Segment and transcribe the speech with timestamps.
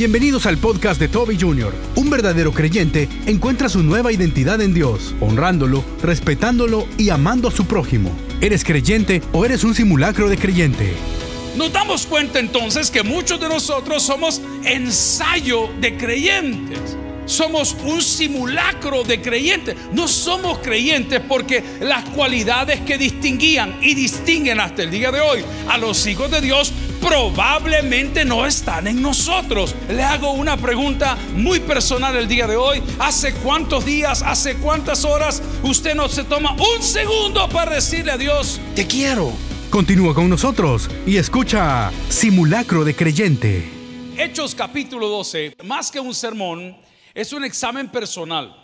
[0.00, 1.74] Bienvenidos al podcast de Toby Jr.
[1.96, 7.66] Un verdadero creyente encuentra su nueva identidad en Dios, honrándolo, respetándolo y amando a su
[7.66, 8.10] prójimo.
[8.40, 10.94] ¿Eres creyente o eres un simulacro de creyente?
[11.54, 16.96] Nos damos cuenta entonces que muchos de nosotros somos ensayo de creyentes.
[17.26, 19.76] Somos un simulacro de creyentes.
[19.92, 25.44] No somos creyentes porque las cualidades que distinguían y distinguen hasta el día de hoy
[25.68, 29.74] a los hijos de Dios probablemente no están en nosotros.
[29.88, 32.82] Le hago una pregunta muy personal el día de hoy.
[32.98, 38.18] ¿Hace cuántos días, hace cuántas horas usted no se toma un segundo para decirle a
[38.18, 39.32] Dios, te quiero?
[39.70, 43.68] Continúa con nosotros y escucha Simulacro de Creyente.
[44.16, 46.76] Hechos capítulo 12, más que un sermón,
[47.14, 48.59] es un examen personal.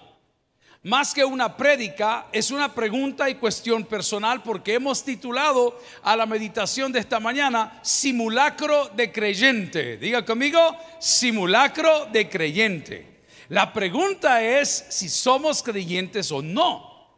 [0.87, 6.27] Más que una prédica, es una pregunta y cuestión personal porque hemos titulado a la
[6.27, 9.97] meditación de esta mañana Simulacro de Creyente.
[9.97, 10.61] Diga conmigo,
[11.01, 13.25] Simulacro de Creyente.
[13.49, 17.09] La pregunta es si somos creyentes o no.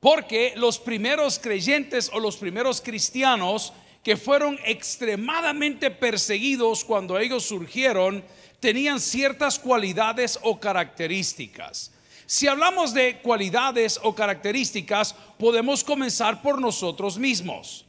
[0.00, 8.24] Porque los primeros creyentes o los primeros cristianos que fueron extremadamente perseguidos cuando ellos surgieron,
[8.58, 11.93] tenían ciertas cualidades o características.
[12.26, 17.84] Si hablamos de cualidades o características, podemos comenzar por nosotros mismos.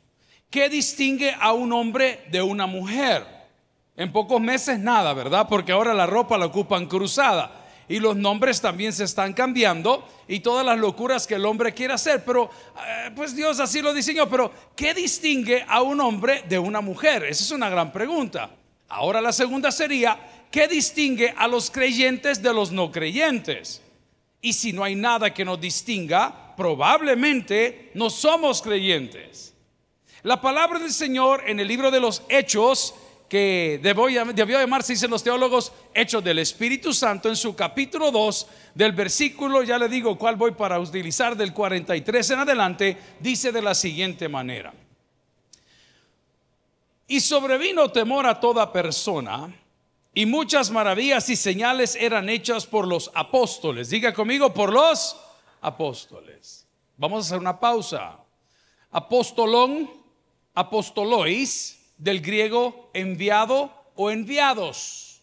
[0.49, 3.25] ¿Qué distingue a un hombre de una mujer?
[3.95, 5.47] En pocos meses nada, ¿verdad?
[5.47, 10.39] Porque ahora la ropa la ocupan cruzada y los nombres también se están cambiando y
[10.41, 12.25] todas las locuras que el hombre quiere hacer.
[12.25, 14.27] Pero, eh, pues Dios así lo diseñó.
[14.29, 17.23] Pero, ¿qué distingue a un hombre de una mujer?
[17.23, 18.49] Esa es una gran pregunta.
[18.89, 20.19] Ahora la segunda sería,
[20.51, 23.81] ¿qué distingue a los creyentes de los no creyentes?
[24.45, 29.55] Y si no hay nada que nos distinga, probablemente no somos creyentes.
[30.21, 32.93] La palabra del Señor en el libro de los Hechos,
[33.27, 38.91] que debió, llamarse, dicen los teólogos, Hechos del Espíritu Santo, en su capítulo 2, del
[38.91, 43.73] versículo, ya le digo cuál voy para utilizar, del 43 en adelante, dice de la
[43.73, 44.75] siguiente manera.
[47.07, 49.51] Y sobrevino temor a toda persona,
[50.17, 53.89] y muchas maravillas y señales eran hechas por los apóstoles.
[53.89, 55.17] Diga conmigo, por los
[55.59, 56.65] apóstoles.
[56.95, 58.17] Vamos a hacer una pausa.
[58.91, 59.91] Apostolón,
[60.53, 65.21] apostolois, del griego enviado o enviados.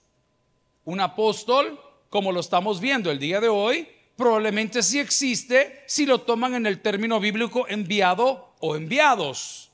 [0.84, 1.80] Un apóstol,
[2.10, 6.66] como lo estamos viendo el día de hoy, probablemente sí existe si lo toman en
[6.66, 9.70] el término bíblico enviado o enviados.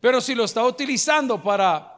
[0.00, 1.97] Pero si lo está utilizando para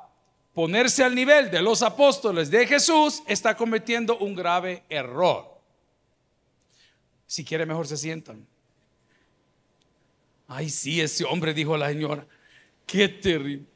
[0.55, 5.61] ponerse al nivel de los apóstoles de Jesús, está cometiendo un grave error.
[7.27, 8.47] Si quiere, mejor se sientan.
[10.49, 12.27] Ay, sí, ese hombre, dijo la señora.
[12.87, 13.67] Qué terrible.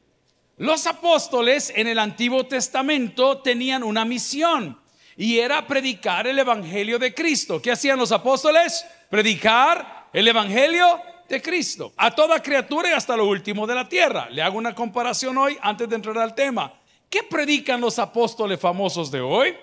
[0.57, 4.79] Los apóstoles en el Antiguo Testamento tenían una misión
[5.17, 7.61] y era predicar el Evangelio de Cristo.
[7.61, 8.85] ¿Qué hacían los apóstoles?
[9.09, 14.29] Predicar el Evangelio de Cristo a toda criatura y hasta lo último de la tierra.
[14.29, 16.73] Le hago una comparación hoy antes de entrar al tema.
[17.09, 19.55] ¿Qué predican los apóstoles famosos de hoy?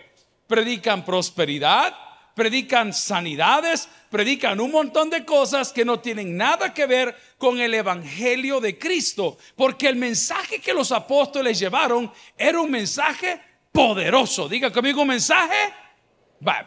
[0.46, 1.94] Predican prosperidad,
[2.34, 7.74] predican sanidades, predican un montón de cosas que no tienen nada que ver con el
[7.74, 13.40] Evangelio de Cristo, porque el mensaje que los apóstoles llevaron era un mensaje
[13.70, 14.48] poderoso.
[14.48, 15.72] Diga conmigo mensaje,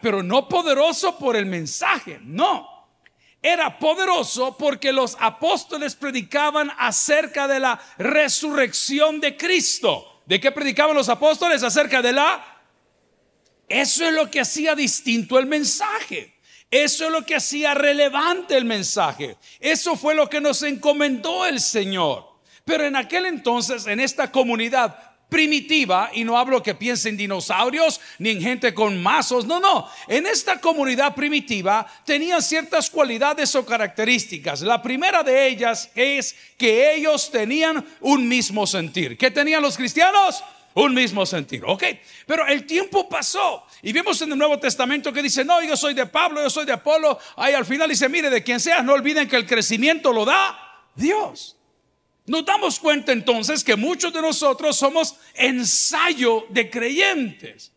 [0.02, 2.75] pero no poderoso por el mensaje, no
[3.46, 10.24] era poderoso porque los apóstoles predicaban acerca de la resurrección de Cristo.
[10.26, 11.62] ¿De qué predicaban los apóstoles?
[11.62, 12.44] Acerca de la...
[13.70, 16.40] Eso es lo que hacía distinto el mensaje.
[16.72, 19.38] Eso es lo que hacía relevante el mensaje.
[19.60, 22.28] Eso fue lo que nos encomendó el Señor.
[22.64, 28.00] Pero en aquel entonces, en esta comunidad, primitiva, y no hablo que piense en dinosaurios
[28.20, 33.66] ni en gente con mazos, no, no, en esta comunidad primitiva tenían ciertas cualidades o
[33.66, 34.62] características.
[34.62, 39.18] La primera de ellas es que ellos tenían un mismo sentir.
[39.18, 40.44] ¿Qué tenían los cristianos?
[40.76, 41.84] Un mismo sentir, ok.
[42.26, 45.94] Pero el tiempo pasó y vemos en el Nuevo Testamento que dice, no, yo soy
[45.94, 47.18] de Pablo, yo soy de Apolo.
[47.38, 50.60] Ahí al final dice, mire, de quien seas, no olviden que el crecimiento lo da
[50.94, 51.55] Dios.
[52.28, 57.72] Nos damos cuenta entonces que muchos de nosotros somos ensayo de creyentes.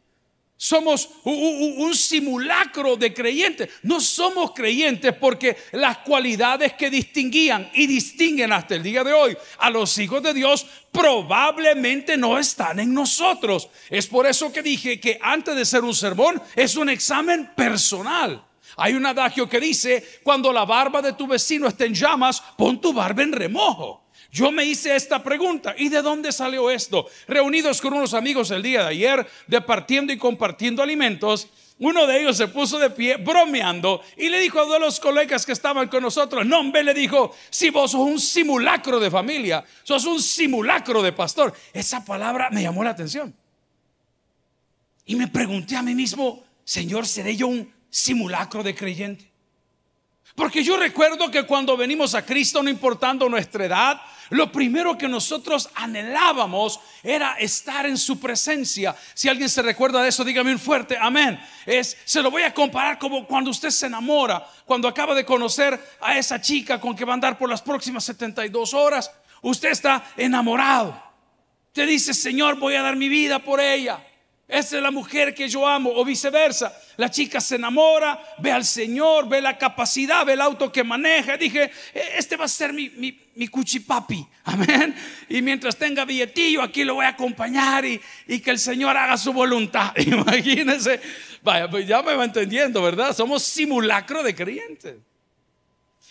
[0.60, 3.68] Somos un simulacro de creyentes.
[3.84, 9.36] No somos creyentes porque las cualidades que distinguían y distinguen hasta el día de hoy
[9.58, 13.68] a los hijos de Dios probablemente no están en nosotros.
[13.88, 18.44] Es por eso que dije que antes de ser un sermón es un examen personal.
[18.78, 22.80] Hay un adagio que dice, cuando la barba de tu vecino está en llamas, pon
[22.80, 24.07] tu barba en remojo.
[24.30, 27.06] Yo me hice esta pregunta, ¿y de dónde salió esto?
[27.26, 31.48] Reunidos con unos amigos el día de ayer, departiendo y compartiendo alimentos,
[31.78, 34.98] uno de ellos se puso de pie bromeando y le dijo a uno de los
[34.98, 39.10] colegas que estaban con nosotros, no, hombre, le dijo, si vos sos un simulacro de
[39.10, 41.54] familia, sos un simulacro de pastor.
[41.72, 43.34] Esa palabra me llamó la atención.
[45.06, 49.30] Y me pregunté a mí mismo, Señor, ¿seré yo un simulacro de creyente?
[50.34, 55.08] Porque yo recuerdo que cuando venimos a Cristo, no importando nuestra edad, lo primero que
[55.08, 58.94] nosotros anhelábamos era estar en su presencia.
[59.14, 61.40] Si alguien se recuerda de eso, dígame un fuerte amén.
[61.64, 65.80] Es, se lo voy a comparar como cuando usted se enamora, cuando acaba de conocer
[66.00, 69.10] a esa chica con que va a andar por las próximas 72 horas.
[69.42, 71.02] Usted está enamorado.
[71.72, 74.04] Te dice, Señor, voy a dar mi vida por ella.
[74.48, 76.74] Esa es la mujer que yo amo, o viceversa.
[76.96, 81.36] La chica se enamora, ve al Señor, ve la capacidad, ve el auto que maneja.
[81.36, 84.26] Dije, e, este va a ser mi, mi, mi cuchipapi.
[84.44, 84.94] Amén.
[85.28, 89.18] Y mientras tenga billetillo, aquí lo voy a acompañar y, y que el Señor haga
[89.18, 89.94] su voluntad.
[89.98, 90.98] Imagínense.
[91.42, 93.14] Vaya, pues ya me va entendiendo, ¿verdad?
[93.14, 94.96] Somos simulacro de creyentes.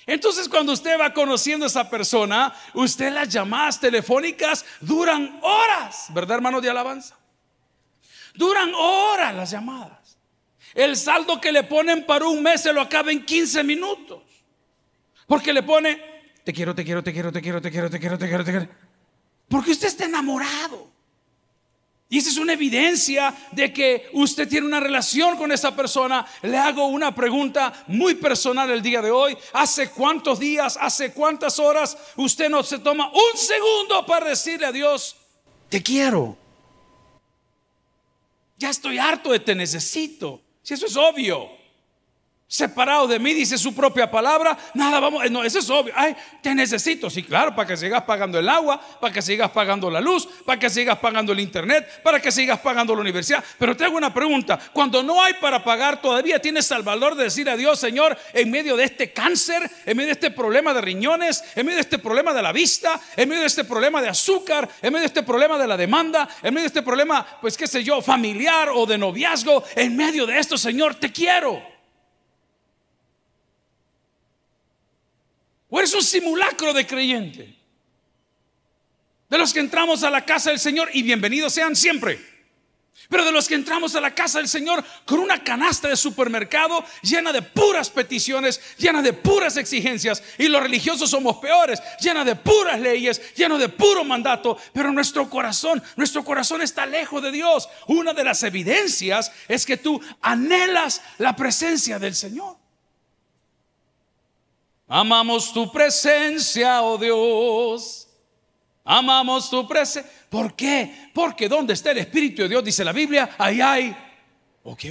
[0.06, 6.38] Entonces cuando usted va conociendo a esa persona, usted las llamadas telefónicas duran horas, ¿verdad
[6.38, 7.17] hermano de alabanza?
[8.38, 10.18] Duran horas las llamadas.
[10.74, 14.22] El saldo que le ponen para un mes se lo acaba en 15 minutos.
[15.26, 16.00] Porque le pone,
[16.44, 18.52] te quiero, te quiero, te quiero, te quiero, te quiero, te quiero, te quiero, te
[18.52, 18.68] quiero.
[19.50, 20.88] Porque usted está enamorado.
[22.10, 26.26] Y esa es una evidencia de que usted tiene una relación con esa persona.
[26.44, 29.38] Le hago una pregunta muy personal el día de hoy.
[29.52, 34.72] ¿Hace cuántos días, hace cuántas horas usted no se toma un segundo para decirle a
[34.72, 35.18] Dios,
[35.68, 36.38] te quiero?
[38.58, 40.42] Ya estoy harto de te necesito.
[40.62, 41.50] Si eso es obvio.
[42.50, 45.92] Separado de mí, dice su propia palabra, nada vamos, no, eso es obvio.
[45.94, 49.92] Ay, te necesito, sí, claro, para que sigas pagando el agua, para que sigas pagando
[49.92, 53.44] la luz, para que sigas pagando el internet, para que sigas pagando la universidad.
[53.60, 57.26] Pero te hago una pregunta: cuando no hay para pagar, todavía tienes el valor de
[57.26, 60.80] decir a Dios, Señor, en medio de este cáncer, en medio de este problema de
[60.80, 64.08] riñones, en medio de este problema de la vista, en medio de este problema de
[64.08, 67.58] azúcar, en medio de este problema de la demanda, en medio de este problema, pues
[67.58, 71.77] qué sé yo, familiar o de noviazgo, en medio de esto, Señor, te quiero.
[75.70, 77.56] ¿O eres un simulacro de creyente?
[79.30, 82.38] De los que entramos a la casa del Señor y bienvenidos sean siempre.
[83.10, 86.84] Pero de los que entramos a la casa del Señor con una canasta de supermercado
[87.04, 92.36] llena de puras peticiones, llena de puras exigencias, y los religiosos somos peores, llena de
[92.36, 97.70] puras leyes, lleno de puro mandato, pero nuestro corazón, nuestro corazón está lejos de Dios.
[97.88, 102.57] Una de las evidencias es que tú anhelas la presencia del Señor.
[104.88, 108.08] Amamos tu presencia, oh Dios.
[108.86, 110.10] Amamos tu presencia.
[110.30, 111.10] ¿Por qué?
[111.14, 113.96] Porque donde está el Espíritu de Dios, dice la Biblia, ahí hay.
[114.64, 114.86] ¿Ok?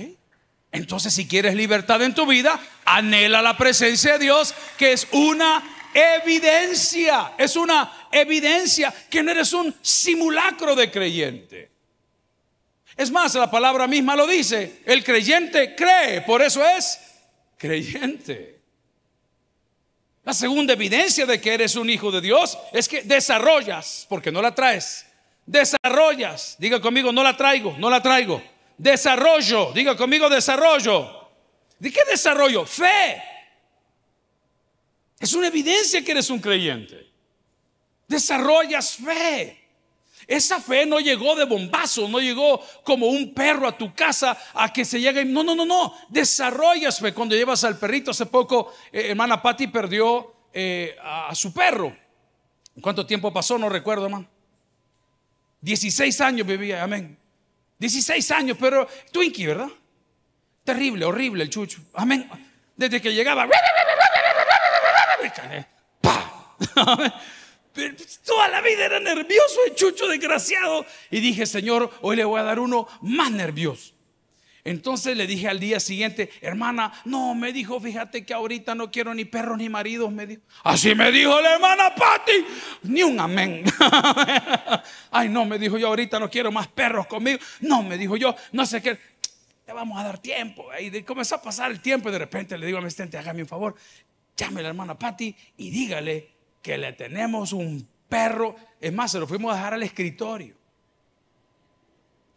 [0.73, 5.63] Entonces, si quieres libertad en tu vida, anhela la presencia de Dios, que es una
[5.95, 7.33] evidencia.
[7.39, 11.71] Es una evidencia que no eres un simulacro de creyente.
[12.97, 14.83] Es más, la palabra misma lo dice.
[14.85, 16.99] El creyente cree, por eso es
[17.57, 18.56] creyente.
[20.27, 24.43] La segunda evidencia de que eres un hijo de Dios es que desarrollas, porque no
[24.43, 25.07] la traes.
[25.47, 26.57] Desarrollas.
[26.59, 28.43] Diga conmigo, no la traigo, no la traigo.
[28.77, 29.71] Desarrollo.
[29.73, 31.31] Diga conmigo, desarrollo.
[31.79, 32.67] ¿De qué desarrollo?
[32.67, 33.23] Fe.
[35.21, 37.09] Es una evidencia que eres un creyente.
[38.09, 39.66] Desarrollas fe.
[40.27, 44.73] Esa fe no llegó de bombazo, no llegó como un perro a tu casa a
[44.73, 45.25] que se llegue.
[45.25, 45.95] No, no, no, no.
[46.09, 47.15] Desarrollas fe.
[47.15, 51.97] Cuando llevas al perrito, hace poco, eh, hermana Patty perdió eh, a, su perro.
[52.81, 53.57] ¿Cuánto tiempo pasó?
[53.57, 54.27] No recuerdo, hermano.
[55.61, 57.17] 16 años vivía, amén.
[57.79, 59.69] 16 años, pero Twinkie, ¿verdad?
[60.65, 61.81] Terrible, horrible el chucho.
[61.95, 62.29] Amén.
[62.75, 63.49] Desde que llegaba.
[68.25, 70.87] Toda la vida era nervioso el chucho desgraciado.
[71.11, 73.97] Y dije, Señor, hoy le voy a dar uno más nervioso.
[74.67, 79.15] Entonces le dije al día siguiente, hermana, no, me dijo, fíjate que ahorita no quiero
[79.15, 80.43] ni perros ni maridos, me dijo.
[80.65, 82.45] Así me dijo la hermana Patty,
[82.83, 83.63] ni un amén.
[85.13, 87.39] Ay, no, me dijo yo, ahorita no quiero más perros conmigo.
[87.61, 88.99] No, me dijo yo, no sé qué,
[89.65, 90.67] te vamos a dar tiempo.
[90.81, 93.43] Y comenzó a pasar el tiempo y de repente le digo a mi asistente, hágame
[93.43, 93.77] un favor,
[94.37, 96.36] llame a la hermana Patty y dígale
[96.67, 98.57] que le tenemos un perro.
[98.81, 100.57] Es más, se lo fuimos a dejar al escritorio.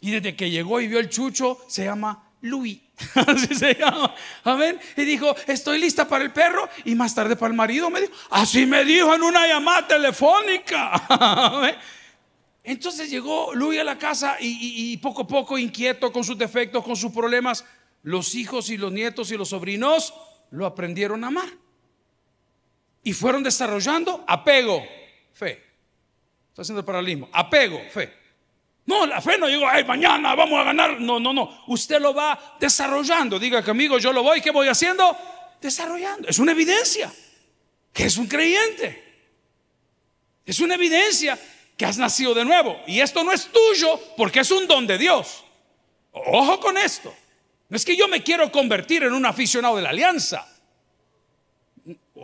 [0.01, 2.79] Y desde que llegó y vio el chucho, se llama Luis.
[3.15, 4.13] Así se llama.
[4.43, 4.79] Amén.
[4.95, 6.69] Y dijo, estoy lista para el perro.
[6.85, 10.91] Y más tarde para el marido me dijo, así me dijo en una llamada telefónica.
[12.63, 16.95] Entonces llegó Luis a la casa y, poco a poco, inquieto con sus defectos, con
[16.95, 17.65] sus problemas,
[18.03, 20.13] los hijos y los nietos y los sobrinos
[20.51, 21.49] lo aprendieron a amar.
[23.03, 24.85] Y fueron desarrollando apego,
[25.33, 25.63] fe.
[26.49, 27.29] Está haciendo el paralelismo.
[27.31, 28.13] Apego, fe.
[28.85, 30.99] No, la fe no digo, ay, mañana vamos a ganar.
[30.99, 31.63] No, no, no.
[31.67, 33.37] Usted lo va desarrollando.
[33.37, 34.41] Diga que amigo, yo lo voy.
[34.41, 35.15] ¿Qué voy haciendo?
[35.61, 36.27] Desarrollando.
[36.27, 37.13] Es una evidencia
[37.93, 39.03] que es un creyente.
[40.45, 41.37] Es una evidencia
[41.77, 42.81] que has nacido de nuevo.
[42.87, 45.43] Y esto no es tuyo porque es un don de Dios.
[46.11, 47.13] Ojo con esto.
[47.69, 50.47] No es que yo me quiero convertir en un aficionado de la alianza.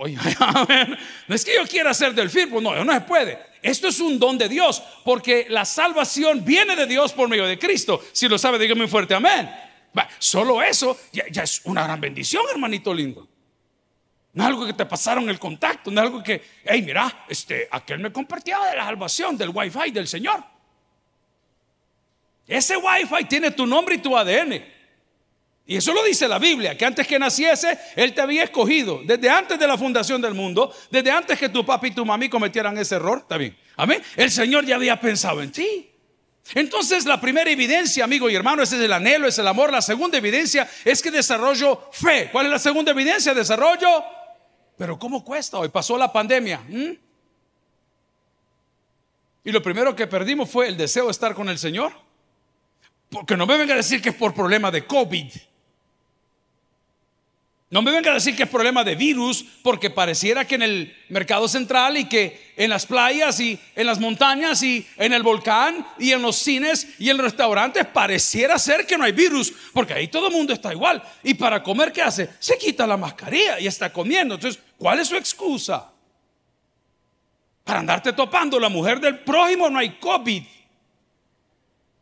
[1.28, 3.40] No es que yo quiera ser del firpo, no, no se puede.
[3.62, 7.58] Esto es un don de Dios, porque la salvación viene de Dios por medio de
[7.58, 8.04] Cristo.
[8.12, 9.50] Si lo sabe, dígame fuerte amén.
[10.20, 13.28] solo eso ya, es una gran bendición, hermanito lindo.
[14.34, 17.68] No es algo que te pasaron el contacto, no es algo que, hey, mira, este,
[17.72, 20.44] aquel me compartía de la salvación, del wifi del Señor.
[22.46, 24.75] Ese wifi tiene tu nombre y tu ADN.
[25.67, 29.29] Y eso lo dice la Biblia, que antes que naciese, Él te había escogido, desde
[29.29, 32.77] antes de la fundación del mundo, desde antes que tu papi y tu mami cometieran
[32.77, 33.57] ese error, está bien.
[33.75, 34.01] Amén.
[34.15, 35.89] El Señor ya había pensado en ti.
[36.53, 39.72] Entonces la primera evidencia, amigo y hermano, ese es el anhelo, es el amor.
[39.72, 42.29] La segunda evidencia es que desarrollo fe.
[42.31, 43.34] ¿Cuál es la segunda evidencia?
[43.34, 44.03] Desarrollo.
[44.77, 45.57] Pero ¿cómo cuesta?
[45.57, 46.62] Hoy pasó la pandemia.
[49.43, 51.91] Y lo primero que perdimos fue el deseo de estar con el Señor.
[53.10, 55.31] Porque no me venga a decir que es por problema de COVID.
[57.75, 60.96] No me venga a decir que es problema de virus, porque pareciera que en el
[61.10, 65.86] mercado central y que en las playas y en las montañas y en el volcán
[66.00, 69.94] y en los cines y en los restaurantes pareciera ser que no hay virus, porque
[69.94, 71.03] ahí todo el mundo está igual.
[71.22, 72.29] Y para comer, ¿qué hace?
[72.39, 74.36] Se quita la mascarilla y está comiendo.
[74.36, 75.91] Entonces, ¿cuál es su excusa?
[77.65, 80.44] Para andarte topando la mujer del prójimo no hay COVID.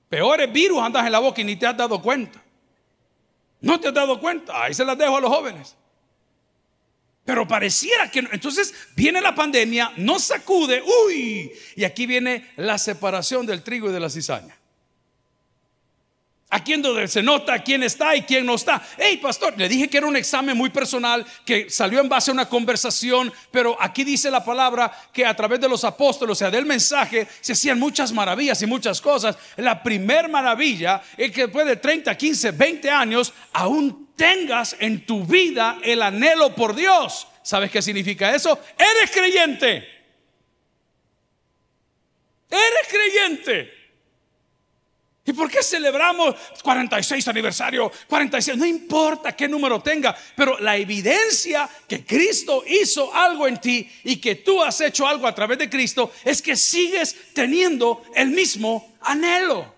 [0.08, 2.43] Peores virus andas en la boca y ni te has dado cuenta.
[3.63, 4.62] ¿No te has dado cuenta?
[4.62, 5.77] Ahí se las dejo a los jóvenes.
[7.24, 13.46] Pero pareciera que Entonces viene la pandemia, nos sacude, uy, y aquí viene la separación
[13.46, 14.58] del trigo y de la cizaña.
[16.53, 18.79] Aquí en donde se nota quién está y quién no está.
[18.95, 22.33] Hey, pastor, le dije que era un examen muy personal que salió en base a
[22.36, 26.51] una conversación, pero aquí dice la palabra que a través de los apóstoles, o sea,
[26.51, 29.36] del mensaje, se hacían muchas maravillas y muchas cosas.
[29.57, 35.25] La primer maravilla es que después de 30, 15, 20 años, aún tengas en tu
[35.25, 37.27] vida el anhelo por Dios.
[37.41, 38.60] ¿Sabes qué significa eso?
[38.77, 39.88] Eres creyente.
[42.48, 43.83] Eres creyente.
[45.25, 48.58] ¿Y por qué celebramos 46 aniversario, 46?
[48.58, 54.18] No importa qué número tenga, pero la evidencia que Cristo hizo algo en ti y
[54.18, 58.96] que tú has hecho algo a través de Cristo es que sigues teniendo el mismo
[59.01, 59.73] anhelo.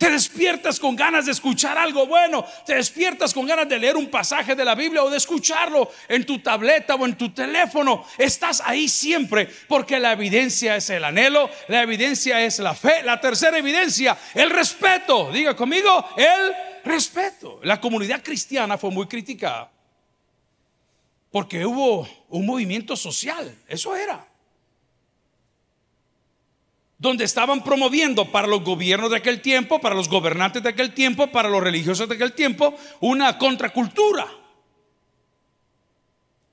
[0.00, 2.42] Te despiertas con ganas de escuchar algo bueno.
[2.64, 6.24] Te despiertas con ganas de leer un pasaje de la Biblia o de escucharlo en
[6.24, 8.06] tu tableta o en tu teléfono.
[8.16, 13.02] Estás ahí siempre porque la evidencia es el anhelo, la evidencia es la fe.
[13.02, 15.30] La tercera evidencia, el respeto.
[15.30, 17.60] Diga conmigo, el respeto.
[17.62, 19.70] La comunidad cristiana fue muy criticada
[21.30, 23.54] porque hubo un movimiento social.
[23.68, 24.29] Eso era
[27.00, 31.28] donde estaban promoviendo para los gobiernos de aquel tiempo, para los gobernantes de aquel tiempo,
[31.28, 34.28] para los religiosos de aquel tiempo, una contracultura.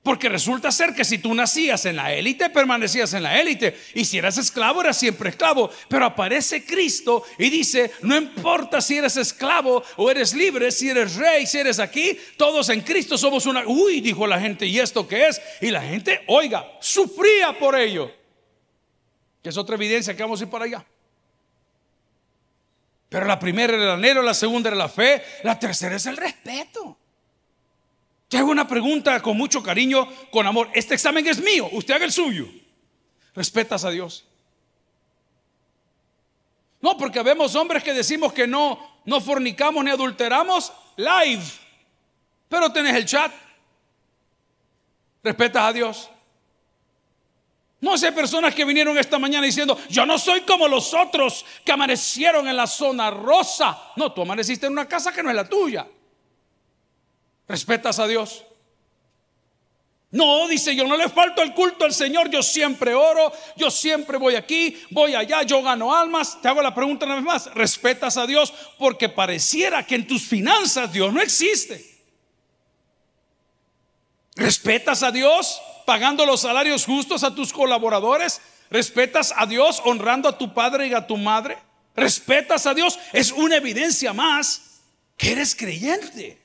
[0.02, 3.78] Porque resulta ser que si tú nacías en la élite, permanecías en la élite.
[3.92, 5.70] Y si eras esclavo, eras siempre esclavo.
[5.86, 11.16] Pero aparece Cristo y dice, no importa si eres esclavo o eres libre, si eres
[11.16, 13.66] rey, si eres aquí, todos en Cristo somos una...
[13.66, 15.42] Uy, dijo la gente, ¿y esto qué es?
[15.60, 18.17] Y la gente, oiga, sufría por ello
[19.42, 20.84] que es otra evidencia que vamos a ir para allá.
[23.08, 26.16] Pero la primera era el anhelo, la segunda era la fe, la tercera es el
[26.16, 26.96] respeto.
[28.28, 30.68] Te hago una pregunta con mucho cariño, con amor.
[30.74, 32.46] Este examen es mío, usted haga el suyo.
[33.34, 34.26] ¿Respetas a Dios?
[36.80, 41.42] No, porque vemos hombres que decimos que no, no fornicamos ni adulteramos live,
[42.48, 43.32] pero tenés el chat.
[45.22, 46.10] ¿Respetas a Dios?
[47.80, 51.72] No sé personas que vinieron esta mañana diciendo, yo no soy como los otros que
[51.72, 53.92] amanecieron en la zona rosa.
[53.94, 55.86] No, tú amaneciste en una casa que no es la tuya.
[57.46, 58.44] ¿Respetas a Dios?
[60.10, 64.16] No, dice, yo no le falto el culto al Señor, yo siempre oro, yo siempre
[64.16, 66.40] voy aquí, voy allá, yo gano almas.
[66.40, 68.52] Te hago la pregunta una vez más, ¿respetas a Dios?
[68.78, 71.84] Porque pareciera que en tus finanzas Dios no existe.
[74.34, 78.42] ¿Respetas a Dios pagando los salarios justos a tus colaboradores?
[78.68, 81.56] ¿Respetas a Dios honrando a tu padre y a tu madre?
[81.96, 82.98] ¿Respetas a Dios?
[83.14, 84.82] Es una evidencia más
[85.16, 86.42] que eres creyente.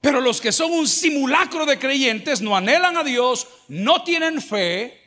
[0.00, 5.00] Pero los que son un simulacro de creyentes no anhelan a Dios, no tienen fe,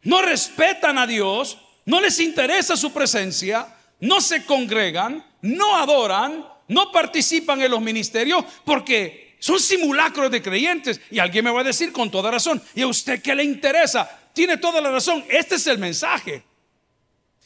[0.00, 6.90] no respetan a Dios, no les interesa su presencia, no se congregan, no adoran, no
[6.92, 11.00] participan en los ministerios porque son simulacros de creyentes.
[11.08, 14.10] Y alguien me va a decir con toda razón, ¿y a usted qué le interesa?
[14.32, 15.24] Tiene toda la razón.
[15.28, 16.42] Este es el mensaje.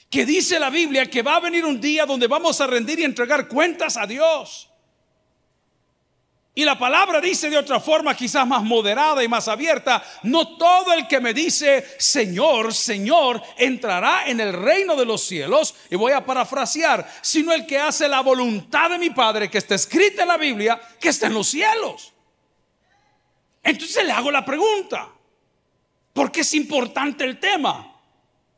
[0.09, 3.05] Que dice la Biblia que va a venir un día donde vamos a rendir y
[3.05, 4.70] entregar cuentas a Dios.
[6.53, 10.93] Y la palabra dice de otra forma, quizás más moderada y más abierta, no todo
[10.93, 16.13] el que me dice Señor, Señor, entrará en el reino de los cielos, y voy
[16.13, 20.29] a parafrasear, sino el que hace la voluntad de mi Padre, que está escrita en
[20.29, 22.13] la Biblia, que está en los cielos.
[23.63, 25.09] Entonces le hago la pregunta,
[26.13, 27.87] ¿por qué es importante el tema?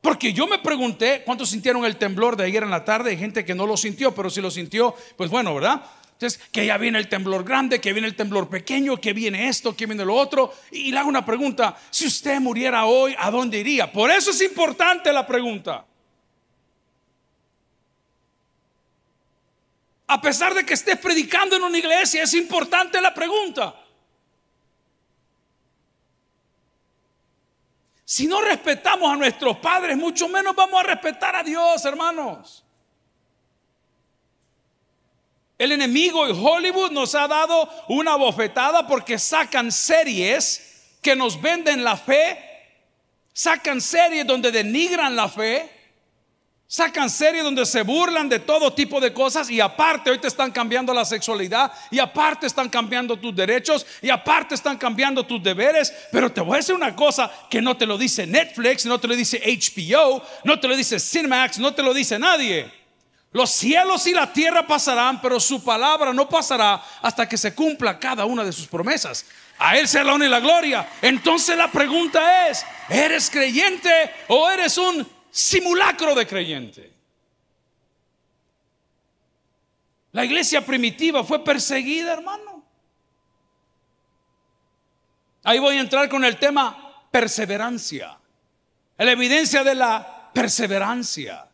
[0.00, 3.10] Porque yo me pregunté, ¿cuántos sintieron el temblor de ayer en la tarde?
[3.10, 5.82] Hay gente que no lo sintió, pero si lo sintió, pues bueno, ¿verdad?
[6.22, 9.76] Entonces, que ya viene el temblor grande, que viene el temblor pequeño, que viene esto,
[9.76, 10.54] que viene lo otro.
[10.70, 13.90] Y le hago una pregunta, si usted muriera hoy, ¿a dónde iría?
[13.90, 15.84] Por eso es importante la pregunta.
[20.06, 23.74] A pesar de que estés predicando en una iglesia, es importante la pregunta.
[28.04, 32.62] Si no respetamos a nuestros padres, mucho menos vamos a respetar a Dios, hermanos.
[35.62, 41.84] El enemigo y Hollywood nos ha dado una bofetada porque sacan series que nos venden
[41.84, 42.36] la fe,
[43.32, 45.70] sacan series donde denigran la fe,
[46.66, 50.50] sacan series donde se burlan de todo tipo de cosas y aparte hoy te están
[50.50, 55.94] cambiando la sexualidad y aparte están cambiando tus derechos y aparte están cambiando tus deberes.
[56.10, 59.06] Pero te voy a decir una cosa que no te lo dice Netflix, no te
[59.06, 62.81] lo dice HBO, no te lo dice Cinemax, no te lo dice nadie.
[63.32, 67.98] Los cielos y la tierra pasarán, pero su palabra no pasará hasta que se cumpla
[67.98, 69.24] cada una de sus promesas.
[69.58, 70.88] A Él sea la honra y la gloria.
[71.00, 76.92] Entonces la pregunta es, ¿eres creyente o eres un simulacro de creyente?
[80.12, 82.62] La iglesia primitiva fue perseguida, hermano.
[85.44, 88.18] Ahí voy a entrar con el tema perseverancia.
[88.98, 91.46] La evidencia de la perseverancia.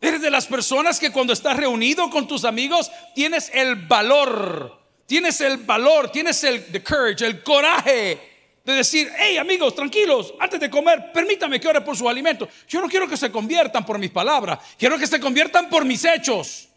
[0.00, 5.40] Eres de las personas que cuando estás reunido con tus amigos tienes el valor, tienes
[5.42, 8.30] el valor, tienes el courage, el coraje
[8.64, 12.48] de decir, hey amigos, tranquilos, antes de comer, permítame que ore por su alimento.
[12.66, 16.04] Yo no quiero que se conviertan por mis palabras, quiero que se conviertan por mis
[16.04, 16.68] hechos.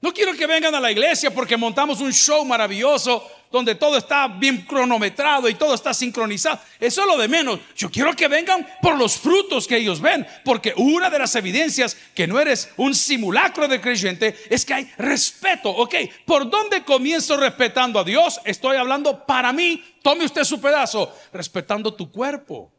[0.00, 4.28] No quiero que vengan a la iglesia porque montamos un show maravilloso donde todo está
[4.28, 6.60] bien cronometrado y todo está sincronizado.
[6.78, 7.58] Eso es lo de menos.
[7.76, 11.96] Yo quiero que vengan por los frutos que ellos ven, porque una de las evidencias
[12.14, 15.68] que no eres un simulacro de creyente es que hay respeto.
[15.70, 18.40] Ok, ¿por dónde comienzo respetando a Dios?
[18.44, 19.84] Estoy hablando para mí.
[20.02, 22.70] Tome usted su pedazo, respetando tu cuerpo.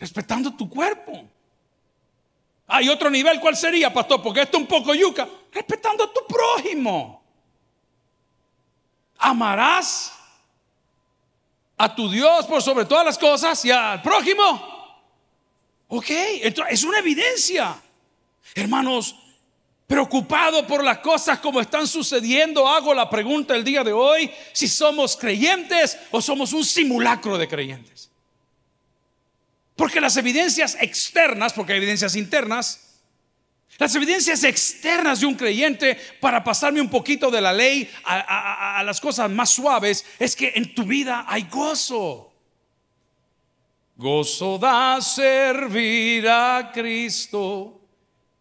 [0.00, 1.28] Respetando tu cuerpo.
[2.68, 4.22] Hay otro nivel, ¿cuál sería, pastor?
[4.22, 5.26] Porque esto es un poco yuca.
[5.50, 7.22] Respetando a tu prójimo.
[9.16, 10.12] Amarás
[11.78, 14.78] a tu Dios por sobre todas las cosas y al prójimo.
[15.88, 17.80] Ok, es una evidencia.
[18.54, 19.16] Hermanos,
[19.86, 24.68] preocupado por las cosas como están sucediendo, hago la pregunta el día de hoy, si
[24.68, 28.10] somos creyentes o somos un simulacro de creyentes.
[29.78, 32.98] Porque las evidencias externas, porque hay evidencias internas,
[33.78, 39.00] las evidencias externas de un creyente, para pasarme un poquito de la ley a, las
[39.00, 42.32] cosas más suaves, es que en tu vida hay gozo.
[43.94, 47.80] Gozo da servir a Cristo.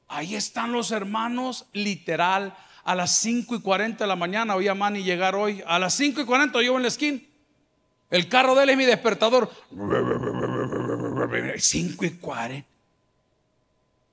[0.08, 4.56] Ahí están los hermanos, literal, a las 5 y 40 de la mañana.
[4.56, 5.64] Oí a Manny llegar hoy.
[5.68, 7.20] A las 5 y 40 yo en la esquina.
[8.10, 9.52] El carro de él es mi despertador.
[11.60, 12.68] 5 y 40.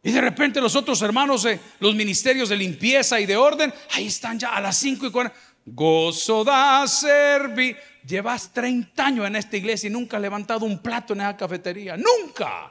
[0.03, 4.07] Y de repente los otros hermanos, de los ministerios de limpieza y de orden, ahí
[4.07, 5.37] están ya a las 5 y 40.
[5.67, 7.77] Gozo da servir.
[8.07, 11.97] Llevas 30 años en esta iglesia y nunca has levantado un plato en esa cafetería.
[11.97, 12.71] Nunca.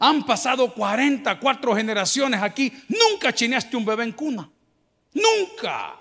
[0.00, 2.70] Han pasado 44 generaciones aquí.
[2.88, 4.50] Nunca chineaste un bebé en cuna.
[5.14, 5.96] Nunca.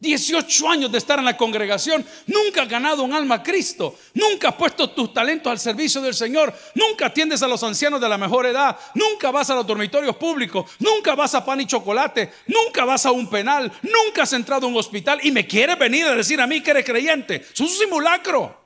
[0.00, 4.48] 18 años de estar en la congregación, nunca has ganado un alma a Cristo, nunca
[4.48, 8.16] has puesto tus talentos al servicio del Señor, nunca atiendes a los ancianos de la
[8.16, 12.86] mejor edad, nunca vas a los dormitorios públicos, nunca vas a pan y chocolate, nunca
[12.86, 16.14] vas a un penal, nunca has entrado a un hospital y me quieres venir a
[16.14, 17.46] decir a mí que eres creyente.
[17.52, 18.58] Es un simulacro.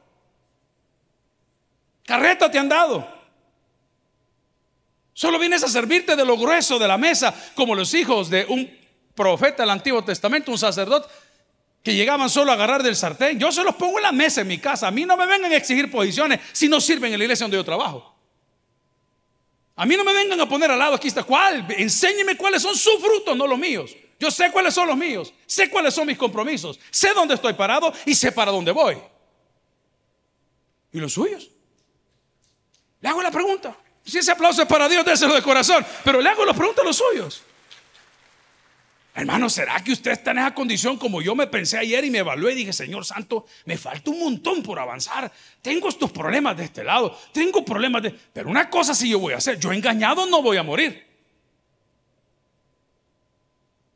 [2.07, 3.13] Carreta te han dado.
[5.13, 8.71] Solo vienes a servirte de lo grueso de la mesa, como los hijos de un
[9.15, 11.09] profeta del Antiguo Testamento, un sacerdote
[11.85, 13.39] que llegaban solo a agarrar del sartén.
[13.39, 14.89] Yo se los pongo en la mesa en mi casa.
[14.89, 17.59] A mí no me vengan a exigir posiciones si no sirven en la iglesia donde
[17.59, 18.17] yo trabajo.
[19.77, 21.67] A mí no me vengan a poner al lado, aquí está cuál.
[21.77, 23.95] Enséñeme cuáles son sus frutos, no los míos.
[24.19, 27.93] Yo sé cuáles son los míos, sé cuáles son mis compromisos, sé dónde estoy parado
[28.07, 28.97] y sé para dónde voy.
[30.91, 31.51] ¿Y los suyos?
[33.03, 33.77] Le hago la pregunta.
[34.07, 35.85] Si ese aplauso es para Dios, déselo de corazón.
[36.03, 37.43] Pero le hago la pregunta a los suyos.
[39.17, 42.19] Hermano, ¿será que usted está en esa condición como yo me pensé ayer y me
[42.19, 45.31] evalué y dije, Señor Santo, me falta un montón por avanzar?
[45.63, 48.11] Tengo estos problemas de este lado, tengo problemas de...
[48.11, 51.07] Pero una cosa sí yo voy a hacer, yo engañado no voy a morir.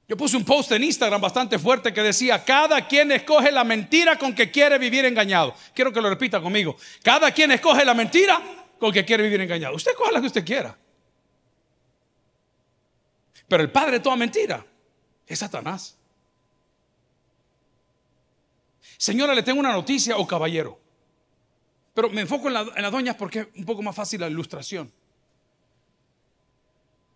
[0.07, 4.17] Yo puse un post en Instagram bastante fuerte que decía, cada quien escoge la mentira
[4.17, 5.53] con que quiere vivir engañado.
[5.75, 6.77] Quiero que lo repita conmigo.
[7.03, 8.41] Cada quien escoge la mentira
[8.79, 9.75] con que quiere vivir engañado.
[9.75, 10.79] Usted coge la que usted quiera.
[13.49, 14.65] Pero el padre toda mentira
[15.29, 15.97] es Satanás.
[18.97, 20.81] Señora, le tengo una noticia o caballero.
[21.95, 24.91] Pero me enfoco en, las doñas porque es un poco más fácil la ilustración.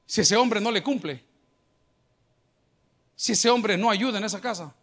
[0.07, 1.25] Si ese hombre no le cumple,
[3.17, 4.75] si ese hombre no ayuda en esa casa,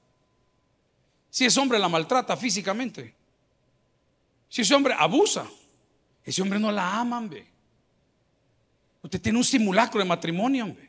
[1.30, 3.13] si ese hombre la maltrata físicamente,
[4.50, 5.48] si ese hombre abusa,
[6.24, 7.48] ese hombre no la ama, hombre.
[9.04, 10.88] Usted tiene un simulacro de matrimonio, hombre.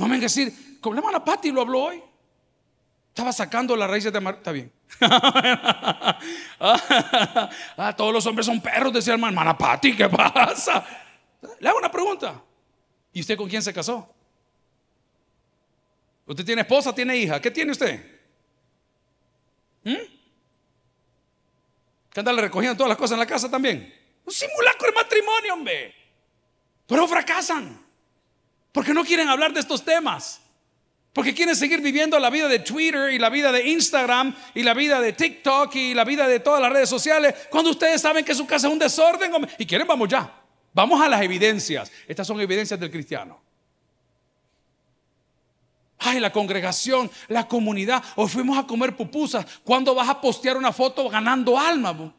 [0.00, 2.02] No me decir, como la hermana lo habló hoy.
[3.08, 4.36] Estaba sacando las raíces de mar.
[4.36, 4.72] Está bien.
[6.58, 10.86] ah, todos los hombres son perros, decía hermana, hermana Patti, ¿qué pasa?
[11.58, 12.42] Le hago una pregunta.
[13.12, 14.10] ¿Y usted con quién se casó?
[16.24, 17.38] ¿Usted tiene esposa, tiene hija?
[17.38, 18.02] ¿Qué tiene usted?
[19.84, 19.96] ¿Mm?
[22.10, 23.94] ¿Que andarle recogiendo todas las cosas en la casa también?
[24.24, 25.94] Un simulacro de matrimonio, hombre.
[26.86, 27.89] Pero fracasan.
[28.72, 30.40] Porque no quieren hablar de estos temas.
[31.12, 34.74] Porque quieren seguir viviendo la vida de Twitter y la vida de Instagram y la
[34.74, 38.34] vida de TikTok y la vida de todas las redes sociales cuando ustedes saben que
[38.34, 40.32] su casa es un desorden y quieren, vamos ya.
[40.72, 41.90] Vamos a las evidencias.
[42.06, 43.40] Estas son evidencias del cristiano.
[45.98, 48.02] Ay, la congregación, la comunidad.
[48.14, 49.44] Hoy fuimos a comer pupusas.
[49.64, 52.14] ¿Cuándo vas a postear una foto ganando alma?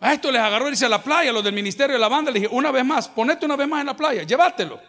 [0.00, 2.40] A esto les agarró irse a la playa, los del ministerio de la banda, le
[2.40, 4.80] dije, una vez más, ponete una vez más en la playa, llévatelo.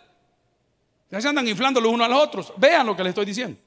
[1.10, 2.54] Ya se andan inflando los unos a los otros.
[2.58, 3.60] Vean lo que les estoy diciendo.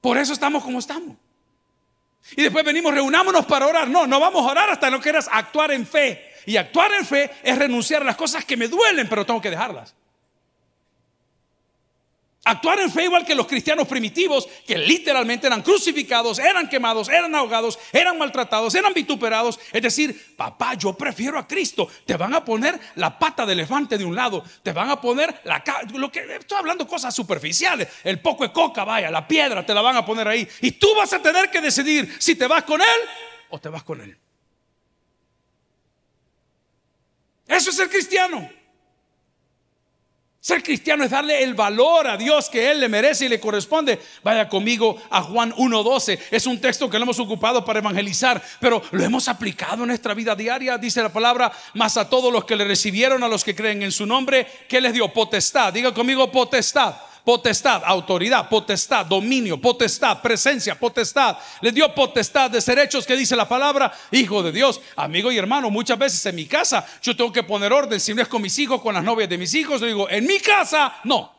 [0.00, 1.16] Por eso estamos como estamos.
[2.36, 3.88] Y después venimos, reunámonos para orar.
[3.88, 6.32] No, no vamos a orar hasta no quieras actuar en fe.
[6.46, 9.50] Y actuar en fe es renunciar a las cosas que me duelen, pero tengo que
[9.50, 9.94] dejarlas.
[12.46, 17.34] Actuar en fe igual que los cristianos primitivos, que literalmente eran crucificados, eran quemados, eran
[17.34, 19.58] ahogados, eran maltratados, eran vituperados.
[19.72, 21.88] Es decir, papá, yo prefiero a Cristo.
[22.04, 25.40] Te van a poner la pata de elefante de un lado, te van a poner
[25.44, 25.64] la...
[25.94, 27.88] Lo que, estoy hablando cosas superficiales.
[28.04, 30.46] El poco de coca, vaya, la piedra te la van a poner ahí.
[30.60, 33.00] Y tú vas a tener que decidir si te vas con Él
[33.48, 34.18] o te vas con Él.
[37.46, 38.50] Eso es el cristiano.
[40.44, 43.98] Ser cristiano es darle el valor a Dios que Él le merece y le corresponde.
[44.22, 46.18] Vaya conmigo a Juan 1.12.
[46.30, 50.12] Es un texto que lo hemos ocupado para evangelizar, pero lo hemos aplicado en nuestra
[50.12, 50.76] vida diaria.
[50.76, 53.90] Dice la palabra, más a todos los que le recibieron, a los que creen en
[53.90, 55.72] su nombre, que les dio potestad.
[55.72, 61.38] Diga conmigo potestad potestad, autoridad, potestad, dominio, potestad, presencia, potestad.
[61.62, 64.80] Le dio potestad de ser hechos que dice la palabra, hijo de Dios.
[64.96, 68.20] Amigo y hermano, muchas veces en mi casa yo tengo que poner orden, si no
[68.20, 70.96] es con mis hijos, con las novias de mis hijos, yo digo, en mi casa,
[71.04, 71.32] no.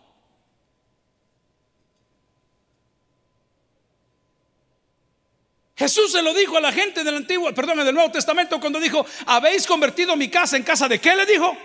[5.77, 9.05] Jesús se lo dijo a la gente del Antiguo, perdón, del Nuevo Testamento cuando dijo,
[9.27, 11.55] habéis convertido mi casa en casa de qué le dijo.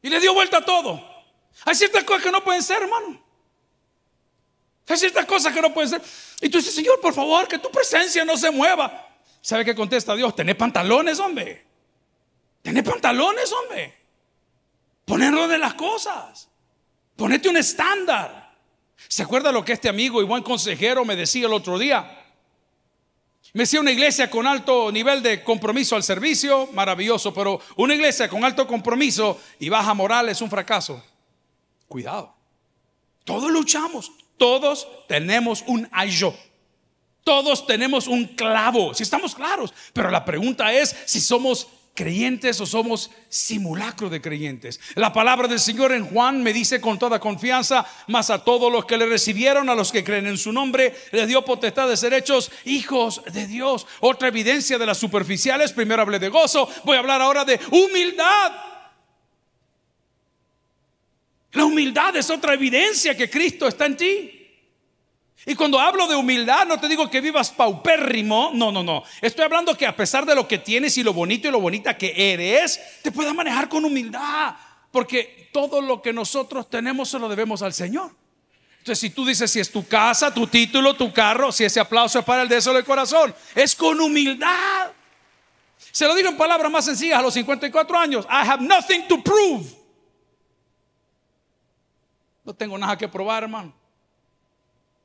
[0.00, 1.13] Y le dio vuelta a todo.
[1.64, 3.22] Hay ciertas cosas que no pueden ser, hermano.
[4.86, 6.02] Hay ciertas cosas que no pueden ser.
[6.40, 9.08] Y tú dices, Señor, por favor, que tu presencia no se mueva.
[9.40, 10.34] ¿Sabe qué contesta Dios?
[10.34, 11.64] Tené pantalones, hombre.
[12.62, 13.94] Tené pantalones, hombre.
[15.04, 16.48] Ponerlo de las cosas.
[17.16, 18.54] Ponete un estándar.
[19.08, 22.24] ¿Se acuerda lo que este amigo y buen consejero me decía el otro día?
[23.52, 28.28] Me decía una iglesia con alto nivel de compromiso al servicio, maravilloso, pero una iglesia
[28.28, 31.02] con alto compromiso y baja moral es un fracaso.
[31.88, 32.34] Cuidado.
[33.24, 36.34] Todos luchamos, todos tenemos un ayo.
[37.24, 39.72] Todos tenemos un clavo, si estamos claros.
[39.94, 44.80] Pero la pregunta es si somos creyentes o somos simulacro de creyentes.
[44.94, 48.84] La palabra del Señor en Juan me dice con toda confianza, más a todos los
[48.84, 52.12] que le recibieron, a los que creen en su nombre, les dio potestad de ser
[52.12, 53.86] hechos hijos de Dios.
[54.00, 58.52] Otra evidencia de las superficiales, primero hablé de gozo, voy a hablar ahora de humildad.
[61.54, 64.40] La humildad es otra evidencia que Cristo está en ti.
[65.46, 69.04] Y cuando hablo de humildad, no te digo que vivas paupérrimo, no, no, no.
[69.20, 71.98] Estoy hablando que a pesar de lo que tienes y lo bonito y lo bonita
[71.98, 74.54] que eres, te puedas manejar con humildad.
[74.90, 78.10] Porque todo lo que nosotros tenemos se lo debemos al Señor.
[78.78, 82.18] Entonces, si tú dices si es tu casa, tu título, tu carro, si ese aplauso
[82.18, 84.90] es para el deseo del corazón, es con humildad.
[85.92, 88.26] Se lo digo en palabras más sencillas a los 54 años.
[88.26, 89.83] I have nothing to prove.
[92.44, 93.72] No tengo nada que probar, hermano.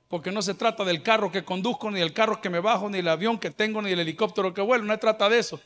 [0.09, 2.97] Porque no se trata del carro que conduzco, ni del carro que me bajo, ni
[2.97, 4.83] del avión que tengo, ni del helicóptero que vuelo.
[4.83, 5.61] No se trata de eso.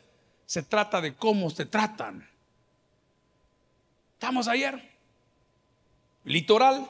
[0.46, 2.28] Se trata de cómo se tratan.
[4.14, 4.92] Estamos ayer.
[6.26, 6.90] Litoral.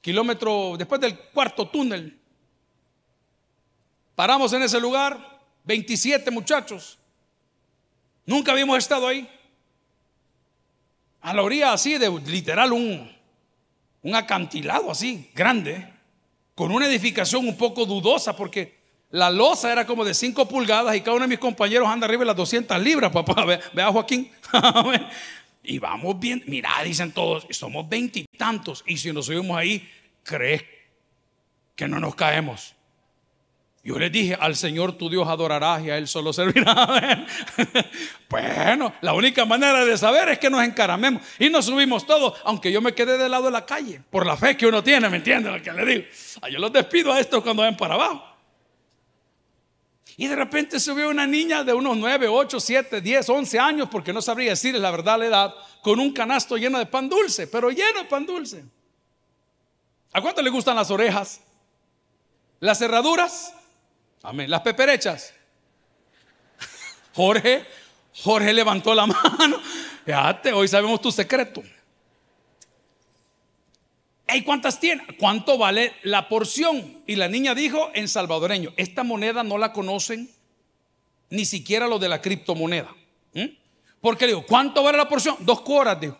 [0.00, 2.18] Kilómetro después del cuarto túnel.
[4.14, 5.40] Paramos en ese lugar.
[5.64, 6.98] 27 muchachos.
[8.26, 9.28] Nunca habíamos estado ahí.
[11.22, 13.19] A la orilla así de literal un,
[14.02, 16.00] un acantilado así, grande
[16.60, 21.00] con una edificación un poco dudosa porque la losa era como de 5 pulgadas y
[21.00, 23.44] cada uno de mis compañeros anda arriba de las 200 libras, papá.
[23.72, 24.30] Ve, a Joaquín.
[25.62, 26.44] y vamos bien.
[26.46, 28.84] Mira, dicen todos, somos veintitantos.
[28.86, 29.88] Y, y si nos subimos ahí,
[30.22, 30.64] ¿crees
[31.74, 32.74] que no nos caemos?
[33.82, 37.26] Yo les dije, al Señor tu Dios adorarás y a Él solo servirá.
[38.28, 42.70] bueno, la única manera de saber es que nos encaramemos y nos subimos todos, aunque
[42.70, 45.16] yo me quedé del lado de la calle, por la fe que uno tiene, ¿me
[45.16, 46.04] entienden lo que le digo?
[46.50, 48.22] Yo los despido a estos cuando ven para abajo.
[50.18, 54.12] Y de repente subió una niña de unos 9, 8, 7, 10, 11 años, porque
[54.12, 57.70] no sabría decirles la verdad la edad, con un canasto lleno de pan dulce, pero
[57.70, 58.62] lleno de pan dulce.
[60.12, 61.40] ¿A cuánto le gustan las orejas?
[62.58, 63.54] ¿Las cerraduras?
[64.22, 64.50] Amén.
[64.50, 65.32] Las peperechas.
[67.14, 67.64] Jorge,
[68.22, 69.60] Jorge levantó la mano.
[70.04, 71.62] Fíjate, hoy sabemos tu secreto.
[74.32, 75.04] ¿Y cuántas tiene?
[75.18, 77.02] ¿Cuánto vale la porción?
[77.06, 80.30] Y la niña dijo en salvadoreño, esta moneda no la conocen
[81.30, 82.94] ni siquiera lo de la criptomoneda.
[84.00, 85.36] Porque le digo, ¿cuánto vale la porción?
[85.40, 86.16] Dos cuoras, dijo.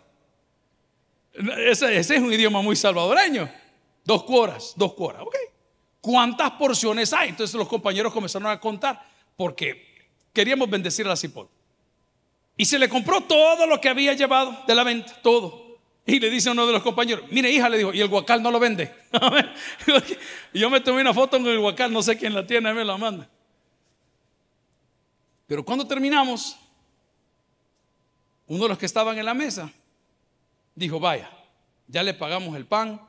[1.33, 3.49] Ese, ese, es un idioma muy salvadoreño.
[4.03, 5.35] Dos cuoras, dos cuoras, ok.
[6.01, 7.29] ¿Cuántas porciones hay?
[7.29, 11.47] Entonces los compañeros comenzaron a contar porque queríamos bendecir a la cipol.
[12.57, 15.77] Y se le compró todo lo que había llevado de la venta, todo.
[16.05, 18.41] Y le dice a uno de los compañeros, mire hija, le dijo, y el guacal
[18.41, 18.93] no lo vende.
[20.53, 22.97] yo me tomé una foto con el guacal, no sé quién la tiene, me la
[22.97, 23.29] manda.
[25.45, 26.57] Pero cuando terminamos,
[28.47, 29.71] uno de los que estaban en la mesa
[30.73, 31.29] dijo, vaya,
[31.87, 33.01] ya le pagamos el pan,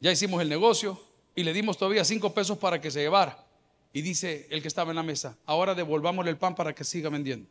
[0.00, 1.00] ya hicimos el negocio,
[1.38, 3.38] y le dimos todavía cinco pesos para que se llevara.
[3.92, 7.10] Y dice el que estaba en la mesa, ahora devolvámosle el pan para que siga
[7.10, 7.48] vendiendo.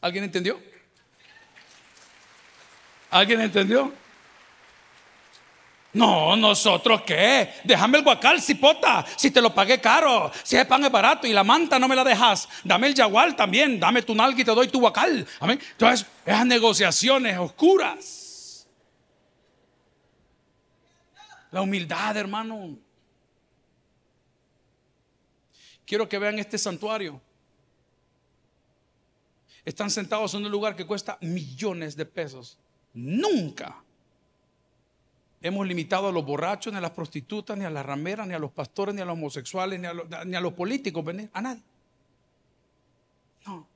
[0.00, 0.60] ¿Alguien entendió?
[3.08, 3.92] ¿Alguien entendió?
[5.92, 7.50] No, nosotros qué.
[7.62, 9.06] Déjame el guacal, cipota.
[9.16, 11.94] Si te lo pagué caro, si el pan es barato y la manta no me
[11.94, 13.78] la dejas, dame el yagual también.
[13.78, 15.24] Dame tu nalga y te doy tu guacal.
[15.38, 15.60] Amén.
[15.70, 18.25] Entonces, esas negociaciones oscuras.
[21.50, 22.76] La humildad, hermano.
[25.86, 27.20] Quiero que vean este santuario.
[29.64, 32.58] Están sentados en un lugar que cuesta millones de pesos.
[32.94, 33.82] Nunca
[35.40, 38.38] hemos limitado a los borrachos, ni a las prostitutas, ni a las rameras, ni a
[38.38, 39.86] los pastores, ni a los homosexuales, ni
[40.36, 41.62] a los, políticos, a nadie.
[43.46, 43.66] No,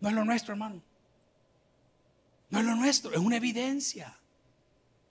[0.00, 0.82] no es lo nuestro, hermano.
[2.50, 4.16] No es lo nuestro, es una evidencia.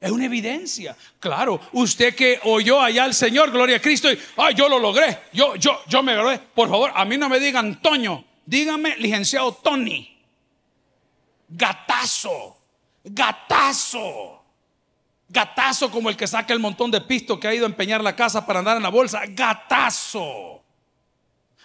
[0.04, 0.98] Es una evidencia.
[1.18, 5.18] Claro, usted que oyó allá al Señor, gloria a Cristo, y ay, yo lo logré,
[5.32, 6.40] yo, yo, yo me gradué.
[6.40, 10.14] Por favor, a mí no me digan Toño, dígame licenciado Tony.
[11.48, 12.58] Gatazo,
[13.02, 14.44] gatazo.
[15.30, 18.14] Gatazo como el que saca el montón de pisto que ha ido a empeñar la
[18.14, 19.22] casa para andar en la bolsa.
[19.30, 20.62] Gatazo.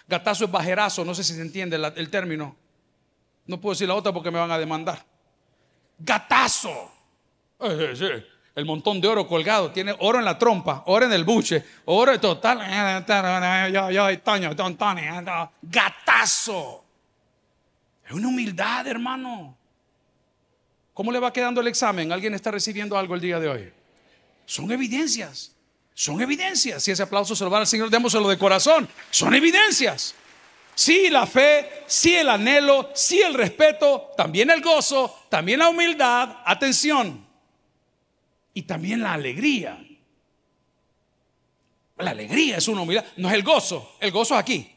[0.07, 2.55] Gatazo es bajerazo, no sé si se entiende el término.
[3.47, 5.05] No puedo decir la otra porque me van a demandar.
[5.97, 6.98] Gatazo.
[7.61, 8.07] Eh, sí.
[8.55, 12.13] El montón de oro colgado, tiene oro en la trompa, oro en el buche, oro
[12.13, 12.59] en total.
[15.61, 16.83] Gatazo.
[18.05, 19.55] Es una humildad, hermano.
[20.93, 22.11] ¿Cómo le va quedando el examen?
[22.11, 23.71] ¿Alguien está recibiendo algo el día de hoy?
[24.45, 25.55] Son evidencias.
[25.93, 26.83] Son evidencias.
[26.83, 28.89] Si ese aplauso se lo va al Señor, démoselo de corazón.
[29.09, 30.15] Son evidencias.
[30.75, 36.37] Sí, la fe, sí el anhelo, sí el respeto, también el gozo, también la humildad.
[36.45, 37.28] Atención.
[38.59, 39.81] Y también la alegría.
[41.95, 43.05] La alegría es una humildad.
[43.15, 43.95] No es el gozo.
[44.01, 44.69] El gozo es aquí.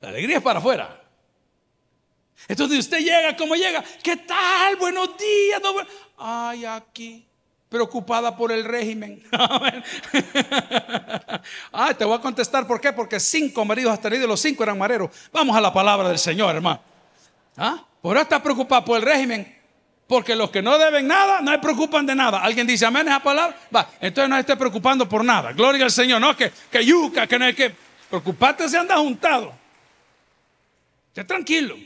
[0.00, 1.00] La alegría es para afuera.
[2.48, 3.84] Entonces usted llega como llega.
[4.02, 4.74] ¿Qué tal?
[4.74, 5.62] Buenos días.
[6.16, 7.24] Ay, aquí.
[7.68, 9.22] Preocupada por el régimen.
[11.72, 12.92] ah, te voy a contestar por qué.
[12.92, 15.12] Porque cinco maridos has tenido los cinco eran mareros.
[15.30, 16.80] Vamos a la palabra del Señor, hermano.
[17.56, 17.84] ¿Ah?
[18.02, 19.57] Por eso está preocupado por el régimen.
[20.08, 22.42] Porque los que no deben nada no se preocupan de nada.
[22.42, 23.54] ¿Alguien dice amén esa palabra?
[23.74, 25.52] Va, entonces no esté preocupando por nada.
[25.52, 26.18] Gloria al Señor.
[26.18, 27.74] No, que, que yuca, que no hay que.
[28.08, 29.52] Preocuparte se anda juntado.
[31.08, 31.76] Esté tranquilo.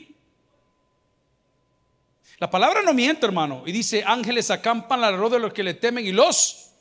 [2.39, 3.63] La palabra no miente, hermano.
[3.65, 6.71] Y dice, ángeles acampan alrededor de los que le temen y los...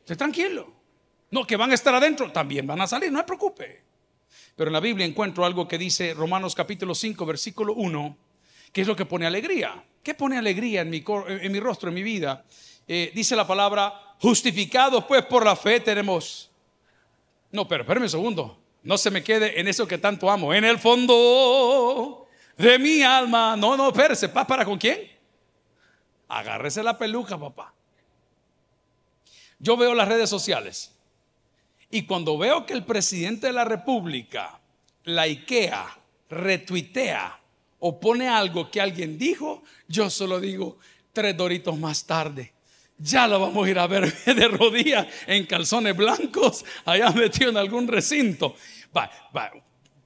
[0.00, 0.72] Esté tranquilo.
[1.32, 3.82] No, que van a estar adentro, también van a salir, no se preocupe.
[4.54, 8.16] Pero en la Biblia encuentro algo que dice Romanos capítulo 5, versículo 1,
[8.72, 9.82] que es lo que pone alegría.
[10.02, 12.44] ¿Qué pone alegría en mi, en mi rostro, en mi vida?
[12.88, 16.50] Eh, dice la palabra, justificados pues por la fe tenemos...
[17.50, 18.58] No, pero espérame un segundo.
[18.82, 20.52] No se me quede en eso que tanto amo.
[20.52, 23.56] En el fondo de mi alma.
[23.56, 24.28] No, no, espérese.
[24.28, 25.10] ¿Paz para con quién?
[26.28, 27.74] Agárrese la peluca, papá.
[29.58, 30.92] Yo veo las redes sociales
[31.90, 34.58] y cuando veo que el presidente de la República
[35.04, 35.98] la IKEA
[36.30, 37.41] retuitea
[37.84, 40.78] o pone algo que alguien dijo, yo solo digo
[41.12, 42.52] tres doritos más tarde.
[42.96, 47.56] Ya lo vamos a ir a ver de rodillas en calzones blancos, allá metido en
[47.56, 48.54] algún recinto.
[48.96, 49.50] Va, va,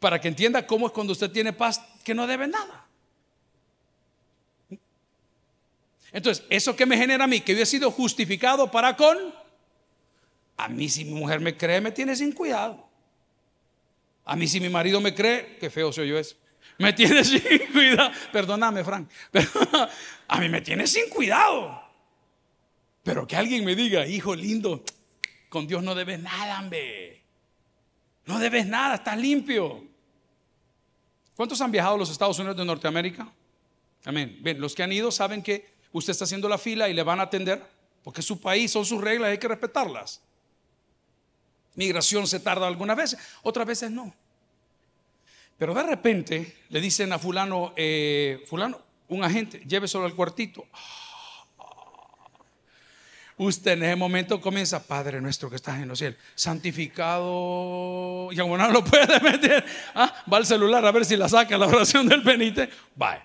[0.01, 2.87] para que entienda cómo es cuando usted tiene paz que no debe nada.
[6.12, 9.19] Entonces, eso que me genera a mí, que yo he sido justificado para con,
[10.57, 12.89] a mí si mi mujer me cree, me tiene sin cuidado.
[14.25, 16.37] A mí si mi marido me cree, qué feo soy yo eso,
[16.79, 17.40] me tiene sin
[17.72, 18.11] cuidado.
[18.33, 19.48] Perdóname, Frank, pero
[20.29, 21.83] a mí me tiene sin cuidado.
[23.02, 24.83] Pero que alguien me diga, hijo lindo,
[25.48, 27.22] con Dios no debes nada, hombre.
[28.26, 29.85] No debes nada, estás limpio.
[31.37, 33.31] ¿Cuántos han viajado a los Estados Unidos de Norteamérica?
[34.05, 34.38] Amén.
[34.40, 37.20] Ven, los que han ido saben que usted está haciendo la fila y le van
[37.20, 37.64] a atender,
[38.02, 40.20] porque es su país, son sus reglas, hay que respetarlas.
[41.74, 44.14] Migración se tarda algunas veces, otras veces no.
[45.59, 50.66] Pero de repente le dicen a fulano, eh, fulano, un agente, lléveselo al cuartito.
[53.38, 58.29] Usted en ese momento comienza, Padre nuestro que estás en los cielos, santificado.
[58.33, 59.64] Y como no lo puede meter,
[59.95, 60.25] ¿ah?
[60.33, 62.71] va al celular a ver si la saca la oración del penite.
[63.01, 63.23] Va.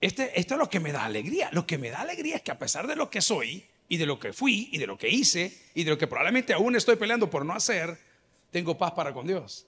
[0.00, 1.50] Este, esto es lo que me da alegría.
[1.52, 4.06] Lo que me da alegría es que a pesar de lo que soy y de
[4.06, 6.96] lo que fui y de lo que hice y de lo que probablemente aún estoy
[6.96, 7.98] peleando por no hacer,
[8.50, 9.66] tengo paz para con Dios.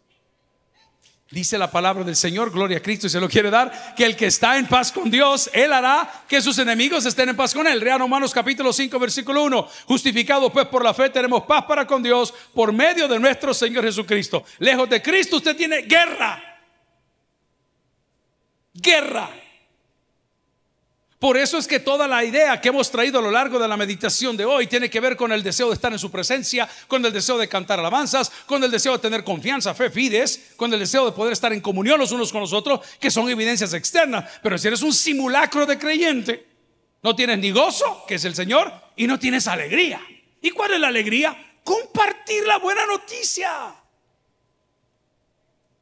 [1.30, 4.14] Dice la palabra del Señor, gloria a Cristo y se lo quiere dar, que el
[4.14, 7.66] que está en paz con Dios, Él hará que sus enemigos estén en paz con
[7.66, 7.80] Él.
[7.80, 9.68] Real Romanos capítulo 5, versículo 1.
[9.86, 13.84] Justificados pues por la fe tenemos paz para con Dios por medio de nuestro Señor
[13.84, 14.44] Jesucristo.
[14.58, 16.42] Lejos de Cristo usted tiene guerra.
[18.74, 19.43] Guerra.
[21.18, 23.76] Por eso es que toda la idea que hemos traído a lo largo de la
[23.76, 27.04] meditación de hoy tiene que ver con el deseo de estar en su presencia, con
[27.04, 30.80] el deseo de cantar alabanzas, con el deseo de tener confianza, fe, fides, con el
[30.80, 34.28] deseo de poder estar en comunión los unos con los otros, que son evidencias externas.
[34.42, 36.46] Pero si eres un simulacro de creyente,
[37.02, 40.00] no tienes ni gozo, que es el Señor, y no tienes alegría.
[40.42, 41.36] ¿Y cuál es la alegría?
[41.62, 43.74] Compartir la buena noticia.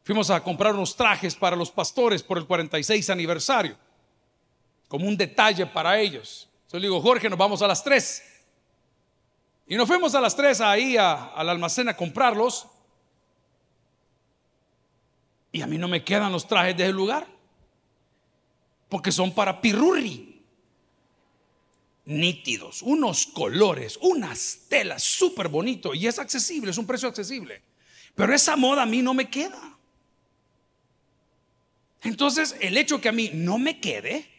[0.05, 3.77] Fuimos a comprar unos trajes para los pastores por el 46 aniversario
[4.93, 6.51] como un detalle para ellos.
[6.71, 8.23] Yo le digo, Jorge, nos vamos a las tres.
[9.67, 12.67] Y nos fuimos a las tres ahí al almacén a comprarlos.
[15.51, 17.27] Y a mí no me quedan los trajes de ese lugar.
[18.91, 20.43] Porque son para pirurri.
[22.05, 25.95] Nítidos, unos colores, unas telas súper bonito.
[25.95, 27.63] Y es accesible, es un precio accesible.
[28.15, 29.75] Pero esa moda a mí no me queda.
[32.03, 34.32] Entonces, el hecho que a mí no me quede,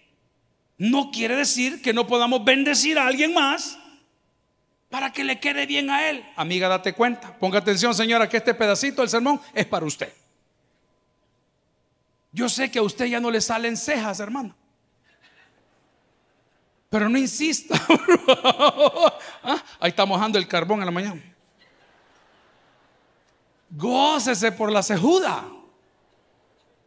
[0.84, 3.80] no quiere decir que no podamos bendecir a alguien más
[4.90, 6.26] para que le quede bien a él.
[6.36, 7.40] Amiga, date cuenta.
[7.40, 10.12] Ponga atención, señora, que este pedacito del sermón es para usted.
[12.34, 14.54] Yo sé que a usted ya no le salen cejas, hermano.
[16.90, 17.80] Pero no insista.
[19.46, 21.22] Ah, ahí está mojando el carbón en la mañana.
[23.72, 25.44] Gócese por la cejuda.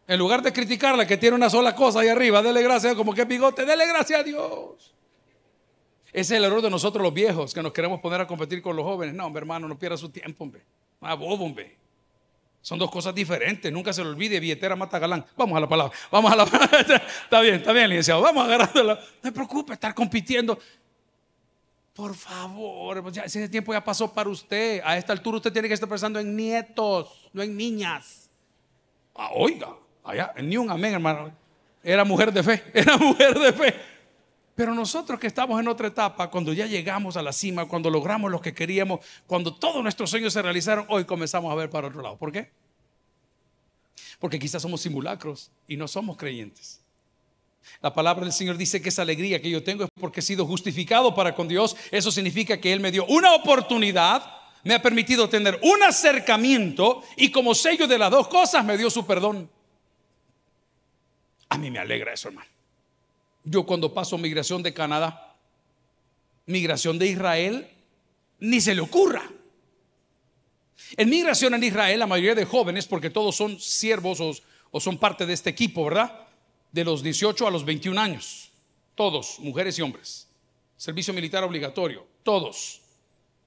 [0.08, 3.24] En lugar de criticarla que tiene una sola cosa ahí arriba, dele gracias como que
[3.24, 4.94] bigote, dele gracias a Dios.
[6.12, 8.76] Ese es el error de nosotros los viejos, que nos queremos poner a competir con
[8.76, 9.14] los jóvenes.
[9.14, 10.62] No, hombre, hermano, no pierda su tiempo, hombre.
[11.00, 11.76] Ah, bobo, hombre.
[12.62, 13.70] Son dos cosas diferentes.
[13.72, 15.24] Nunca se lo olvide, billetera mata galán.
[15.36, 15.96] Vamos a la palabra.
[16.10, 16.80] Vamos a la palabra.
[17.24, 18.22] está bien, está bien, licenciado.
[18.22, 18.94] Vamos a agarrarla.
[18.94, 20.58] No se preocupe, estar compitiendo.
[21.92, 24.80] Por favor, pues ese tiempo ya pasó para usted.
[24.84, 28.30] A esta altura usted tiene que estar pensando en nietos, no en niñas.
[29.14, 29.76] Ah, oiga,
[30.06, 31.32] allá, ni un amén, hermano.
[31.82, 33.74] Era mujer de fe, era mujer de fe.
[34.54, 38.30] Pero nosotros que estamos en otra etapa, cuando ya llegamos a la cima, cuando logramos
[38.30, 42.00] lo que queríamos, cuando todos nuestros sueños se realizaron, hoy comenzamos a ver para otro
[42.00, 42.16] lado.
[42.16, 42.50] ¿Por qué?
[44.18, 46.80] Porque quizás somos simulacros y no somos creyentes.
[47.82, 50.46] La palabra del Señor dice que esa alegría que yo tengo es porque he sido
[50.46, 51.76] justificado para con Dios.
[51.90, 54.24] Eso significa que Él me dio una oportunidad,
[54.64, 58.88] me ha permitido tener un acercamiento y como sello de las dos cosas me dio
[58.88, 59.50] su perdón.
[61.48, 62.50] A mí me alegra eso, hermano.
[63.44, 65.36] Yo cuando paso migración de Canadá,
[66.46, 67.70] migración de Israel,
[68.40, 69.22] ni se le ocurra.
[70.96, 74.20] En migración en Israel, la mayoría de jóvenes, porque todos son siervos
[74.72, 76.26] o, son parte de este equipo, ¿verdad?
[76.72, 78.50] de los 18 a los 21 años.
[78.94, 80.28] Todos, mujeres y hombres.
[80.76, 82.06] Servicio militar obligatorio.
[82.22, 82.82] Todos.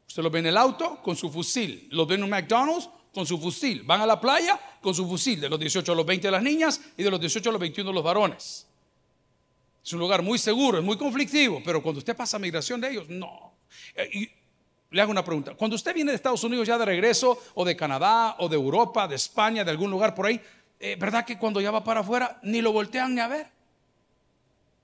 [0.08, 1.88] Usted los ve en el auto con su fusil.
[1.92, 3.84] Los ve en un McDonald's con su fusil.
[3.84, 5.40] Van a la playa con su fusil.
[5.40, 7.62] De los 18 a los 20 de las niñas y de los 18 a los
[7.62, 8.68] 21 de los varones.
[9.84, 11.62] Es un lugar muy seguro, es muy conflictivo.
[11.64, 13.54] Pero cuando usted pasa migración de ellos, no.
[13.96, 14.32] Eh,
[14.92, 15.54] le hago una pregunta.
[15.56, 19.08] Cuando usted viene de Estados Unidos ya de regreso, o de Canadá, o de Europa,
[19.08, 20.42] de España, de algún lugar por ahí,
[20.80, 23.48] eh, ¿verdad que cuando ya va para afuera ni lo voltean ni a ver?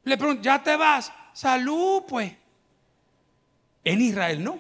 [0.04, 1.12] Le pregunto, ¿ya te vas?
[1.34, 2.32] Salud, pues.
[3.84, 4.60] En Israel no.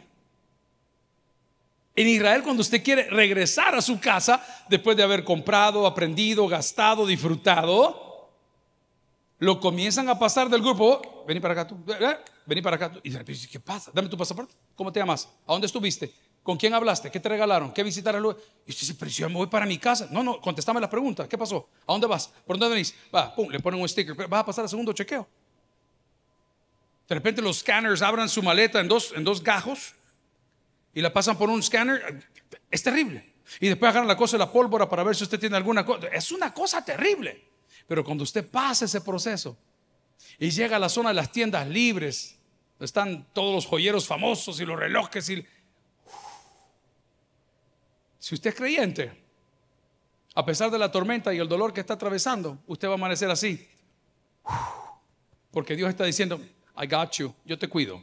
[1.96, 7.06] En Israel cuando usted quiere regresar a su casa después de haber comprado, aprendido, gastado,
[7.06, 8.32] disfrutado,
[9.40, 11.24] lo comienzan a pasar del grupo.
[11.26, 11.78] Vení para acá tú.
[12.46, 13.00] Vení para acá tú.
[13.02, 13.92] Y dice, ¿qué pasa?
[13.94, 14.54] Dame tu pasaporte.
[14.76, 15.30] ¿Cómo te llamas?
[15.48, 16.14] ¿A dónde estuviste?
[16.44, 17.10] ¿Con quién hablaste?
[17.10, 17.72] ¿Qué te regalaron?
[17.72, 18.24] ¿Qué visitaron?
[18.26, 20.10] Y usted dice, pero si yo me voy para mi casa.
[20.12, 21.30] No, no, contestame la pregunta.
[21.30, 21.70] ¿Qué pasó?
[21.88, 22.32] ¿A dónde vas?
[22.46, 22.94] ¿Por dónde venís?
[23.14, 24.16] Va, pum, le ponen un sticker.
[24.28, 25.26] Vas a pasar al segundo chequeo.
[27.08, 29.95] De repente los scanners abran su maleta en dos, en dos gajos
[30.96, 32.28] y la pasan por un scanner.
[32.72, 33.36] Es terrible.
[33.60, 36.08] Y después agarran la cosa de la pólvora para ver si usted tiene alguna cosa.
[36.08, 37.44] Es una cosa terrible.
[37.88, 39.56] Pero cuando usted pasa ese proceso
[40.40, 42.40] y llega a la zona de las tiendas libres,
[42.80, 45.46] están todos los joyeros famosos y los relojes y
[48.18, 49.24] si usted es creyente,
[50.34, 53.30] a pesar de la tormenta y el dolor que está atravesando, usted va a amanecer
[53.30, 53.70] así.
[55.52, 56.42] Porque Dios está diciendo,
[56.76, 58.02] I got you, yo te cuido.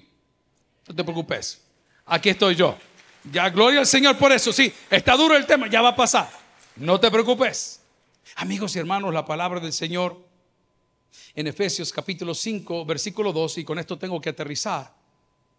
[0.86, 1.61] No te preocupes.
[2.06, 2.76] Aquí estoy yo.
[3.30, 4.52] Ya, gloria al Señor por eso.
[4.52, 6.28] Sí, está duro el tema, ya va a pasar.
[6.76, 7.80] No te preocupes.
[8.36, 10.18] Amigos y hermanos, la palabra del Señor
[11.34, 14.92] en Efesios capítulo 5, versículo 2, y con esto tengo que aterrizar,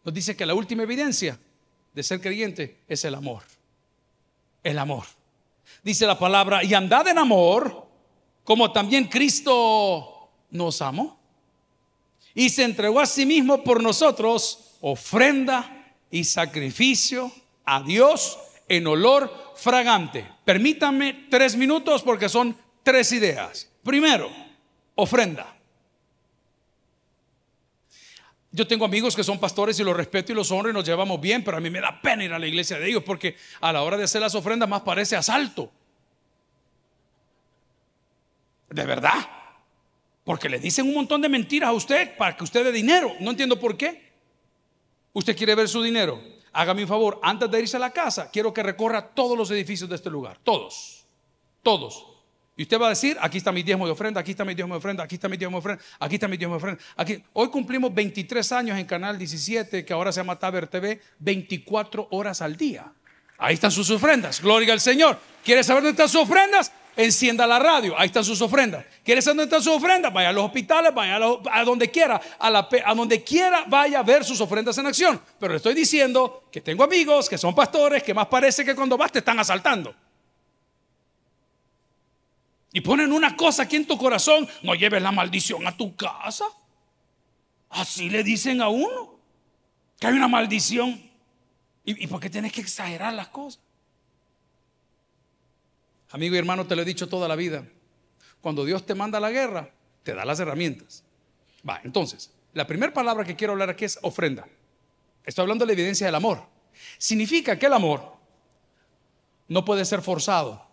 [0.03, 1.37] nos dice que la última evidencia
[1.93, 3.43] de ser creyente es el amor
[4.63, 5.03] el amor.
[5.83, 7.85] Dice la palabra, y andad en amor,
[8.43, 11.19] como también Cristo nos amó.
[12.33, 15.82] Y se entregó a sí mismo por nosotros, ofrenda
[16.13, 17.31] y sacrificio
[17.65, 18.37] a Dios
[18.69, 20.23] en olor fragante.
[20.45, 23.67] Permítanme tres minutos porque son tres ideas.
[23.83, 24.29] Primero,
[24.93, 25.57] ofrenda.
[28.51, 31.19] Yo tengo amigos que son pastores y los respeto y los honro y nos llevamos
[31.19, 33.73] bien, pero a mí me da pena ir a la iglesia de ellos porque a
[33.73, 35.71] la hora de hacer las ofrendas más parece asalto.
[38.69, 39.17] De verdad.
[40.23, 43.15] Porque le dicen un montón de mentiras a usted para que usted dé dinero.
[43.19, 44.12] No entiendo por qué.
[45.13, 46.21] Usted quiere ver su dinero.
[46.51, 49.89] Hágame un favor, antes de irse a la casa, quiero que recorra todos los edificios
[49.89, 50.39] de este lugar.
[50.43, 51.05] Todos.
[51.63, 52.07] Todos.
[52.55, 54.75] Y usted va a decir, aquí está mi diezmo de ofrenda, aquí está mi diezmo
[54.75, 56.83] de ofrenda, aquí está mi diezmo de ofrenda, aquí está mi diezmo de ofrenda.
[56.95, 57.23] Aquí.
[57.33, 62.41] Hoy cumplimos 23 años en Canal 17, que ahora se llama Taber TV, 24 horas
[62.43, 62.91] al día.
[63.39, 65.17] Ahí están sus ofrendas, gloria al Señor.
[65.43, 66.71] ¿Quiere saber dónde están sus ofrendas?
[66.95, 68.85] Encienda la radio, ahí están sus ofrendas.
[69.03, 70.13] ¿Quiere saber dónde están sus ofrendas?
[70.13, 74.39] Vaya a los hospitales, vaya a, donde quiera, a, donde quiera vaya a ver sus
[74.39, 75.19] ofrendas en acción.
[75.39, 78.95] Pero le estoy diciendo que tengo amigos que son pastores, que más parece que cuando
[78.95, 79.95] vas te están asaltando.
[82.71, 86.45] Y ponen una cosa aquí en tu corazón, no lleves la maldición a tu casa.
[87.69, 89.19] Así le dicen a uno,
[89.99, 91.01] que hay una maldición.
[91.85, 93.59] ¿Y, por qué tienes que exagerar las cosas?
[96.13, 97.67] Amigo y hermano, te lo he dicho toda la vida.
[98.39, 99.71] Cuando Dios te manda la guerra,
[100.03, 101.03] te da las herramientas.
[101.67, 104.47] Va, entonces, La primera palabra que quiero hablar aquí es ofrenda.
[105.23, 106.45] Estoy hablando de la evidencia del amor.
[106.99, 108.15] Significa que el amor
[109.47, 110.63] no puede ser forzado.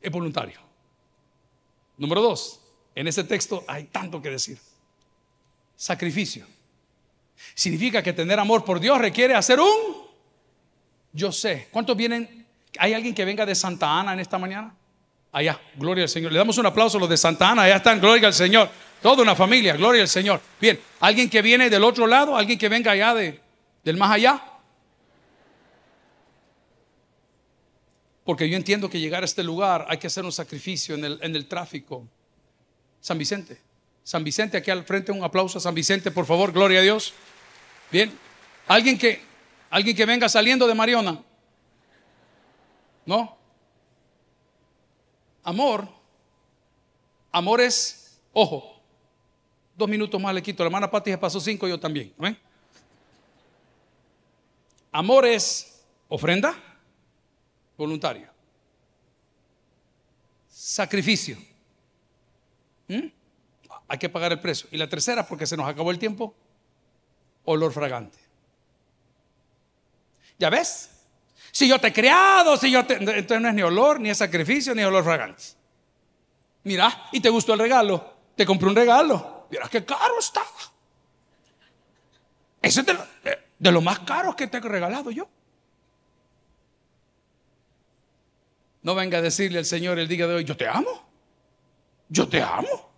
[0.00, 0.60] Es voluntario.
[1.96, 2.60] Número dos,
[2.94, 4.60] en ese texto hay tanto que decir.
[5.74, 6.46] Sacrificio.
[7.52, 10.06] Significa que tener amor por Dios requiere hacer un
[11.12, 11.66] yo sé.
[11.72, 12.45] ¿Cuántos vienen?
[12.78, 14.74] ¿Hay alguien que venga de Santa Ana en esta mañana?
[15.32, 16.32] Allá, gloria al Señor.
[16.32, 18.70] Le damos un aplauso a los de Santa Ana, allá están, gloria al Señor.
[19.02, 20.40] Toda una familia, gloria al Señor.
[20.60, 22.36] Bien, ¿alguien que viene del otro lado?
[22.36, 23.40] ¿Alguien que venga allá de,
[23.84, 24.42] del más allá?
[28.24, 31.18] Porque yo entiendo que llegar a este lugar hay que hacer un sacrificio en el,
[31.22, 32.08] en el tráfico.
[33.00, 33.60] San Vicente.
[34.02, 37.12] San Vicente, aquí al frente, un aplauso a San Vicente, por favor, gloria a Dios.
[37.90, 38.12] Bien,
[38.66, 39.20] alguien que,
[39.70, 41.20] alguien que venga saliendo de Mariona.
[43.06, 43.36] ¿No?
[45.44, 45.88] Amor,
[47.30, 48.80] amor es, ojo,
[49.76, 50.64] dos minutos más le quito.
[50.64, 52.12] La hermana Pati se pasó cinco, yo también.
[54.90, 56.54] Amor es ofrenda
[57.76, 58.32] voluntaria,
[60.48, 61.36] sacrificio.
[62.88, 63.16] ¿Mm?
[63.88, 64.68] hay que pagar el precio.
[64.72, 66.34] Y la tercera, porque se nos acabó el tiempo,
[67.44, 68.18] olor fragante.
[70.38, 70.90] ¿Ya ves?
[71.56, 72.96] Si yo te he creado, si yo te...
[72.96, 75.42] Entonces no es ni olor, ni es sacrificio, ni olor fragante.
[76.64, 78.12] Mira, y te gustó el regalo.
[78.36, 79.46] Te compré un regalo.
[79.50, 80.42] Mira qué caro está.
[82.60, 83.06] Ese es de lo,
[83.58, 85.26] de lo más caro que te he regalado yo.
[88.82, 91.08] No venga a decirle al Señor el día de hoy, yo te amo.
[92.10, 92.90] Yo te amo.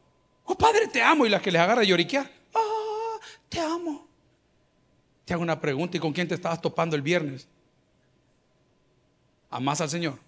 [0.47, 1.25] Oh, padre, te amo.
[1.25, 2.29] Y las que les agarra lloriquear.
[2.53, 4.09] Ah, te amo.
[5.25, 5.97] Te hago una pregunta.
[5.97, 7.47] ¿Y con quién te estabas topando el viernes?
[9.51, 10.19] ¿Amás al Señor?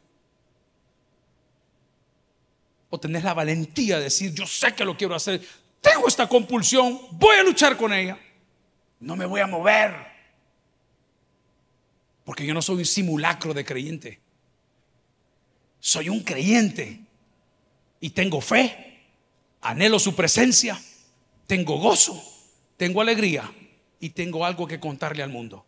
[2.89, 5.41] ¿O tenés la valentía de decir, yo sé que lo quiero hacer?
[5.81, 6.99] Tengo esta compulsión.
[7.13, 8.19] Voy a luchar con ella.
[8.99, 9.95] No me voy a mover.
[12.25, 14.21] Porque yo no soy un simulacro de creyente.
[15.79, 17.01] Soy un creyente.
[18.01, 18.91] Y tengo fe
[19.61, 20.81] anhelo su presencia,
[21.47, 22.23] tengo gozo,
[22.77, 23.53] tengo alegría
[23.99, 25.65] y tengo algo que contarle al mundo.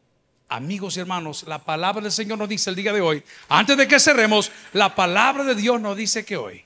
[0.53, 3.88] Amigos y hermanos, la palabra del Señor nos dice el día de hoy, antes de
[3.88, 6.62] que cerremos, la palabra de Dios nos dice que hoy,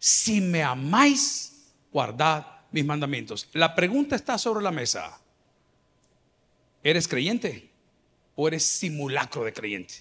[0.00, 3.48] si me amáis, guardad mis mandamientos.
[3.52, 5.16] La pregunta está sobre la mesa.
[6.82, 7.70] ¿Eres creyente
[8.34, 9.94] o eres simulacro de creyente?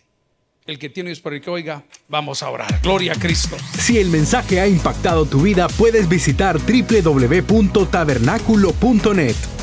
[0.66, 2.82] El que tiene para que oiga, vamos a orar.
[2.82, 3.58] Gloria a Cristo.
[3.78, 9.57] Si el mensaje ha impactado tu vida, puedes visitar www.tabernaculo.net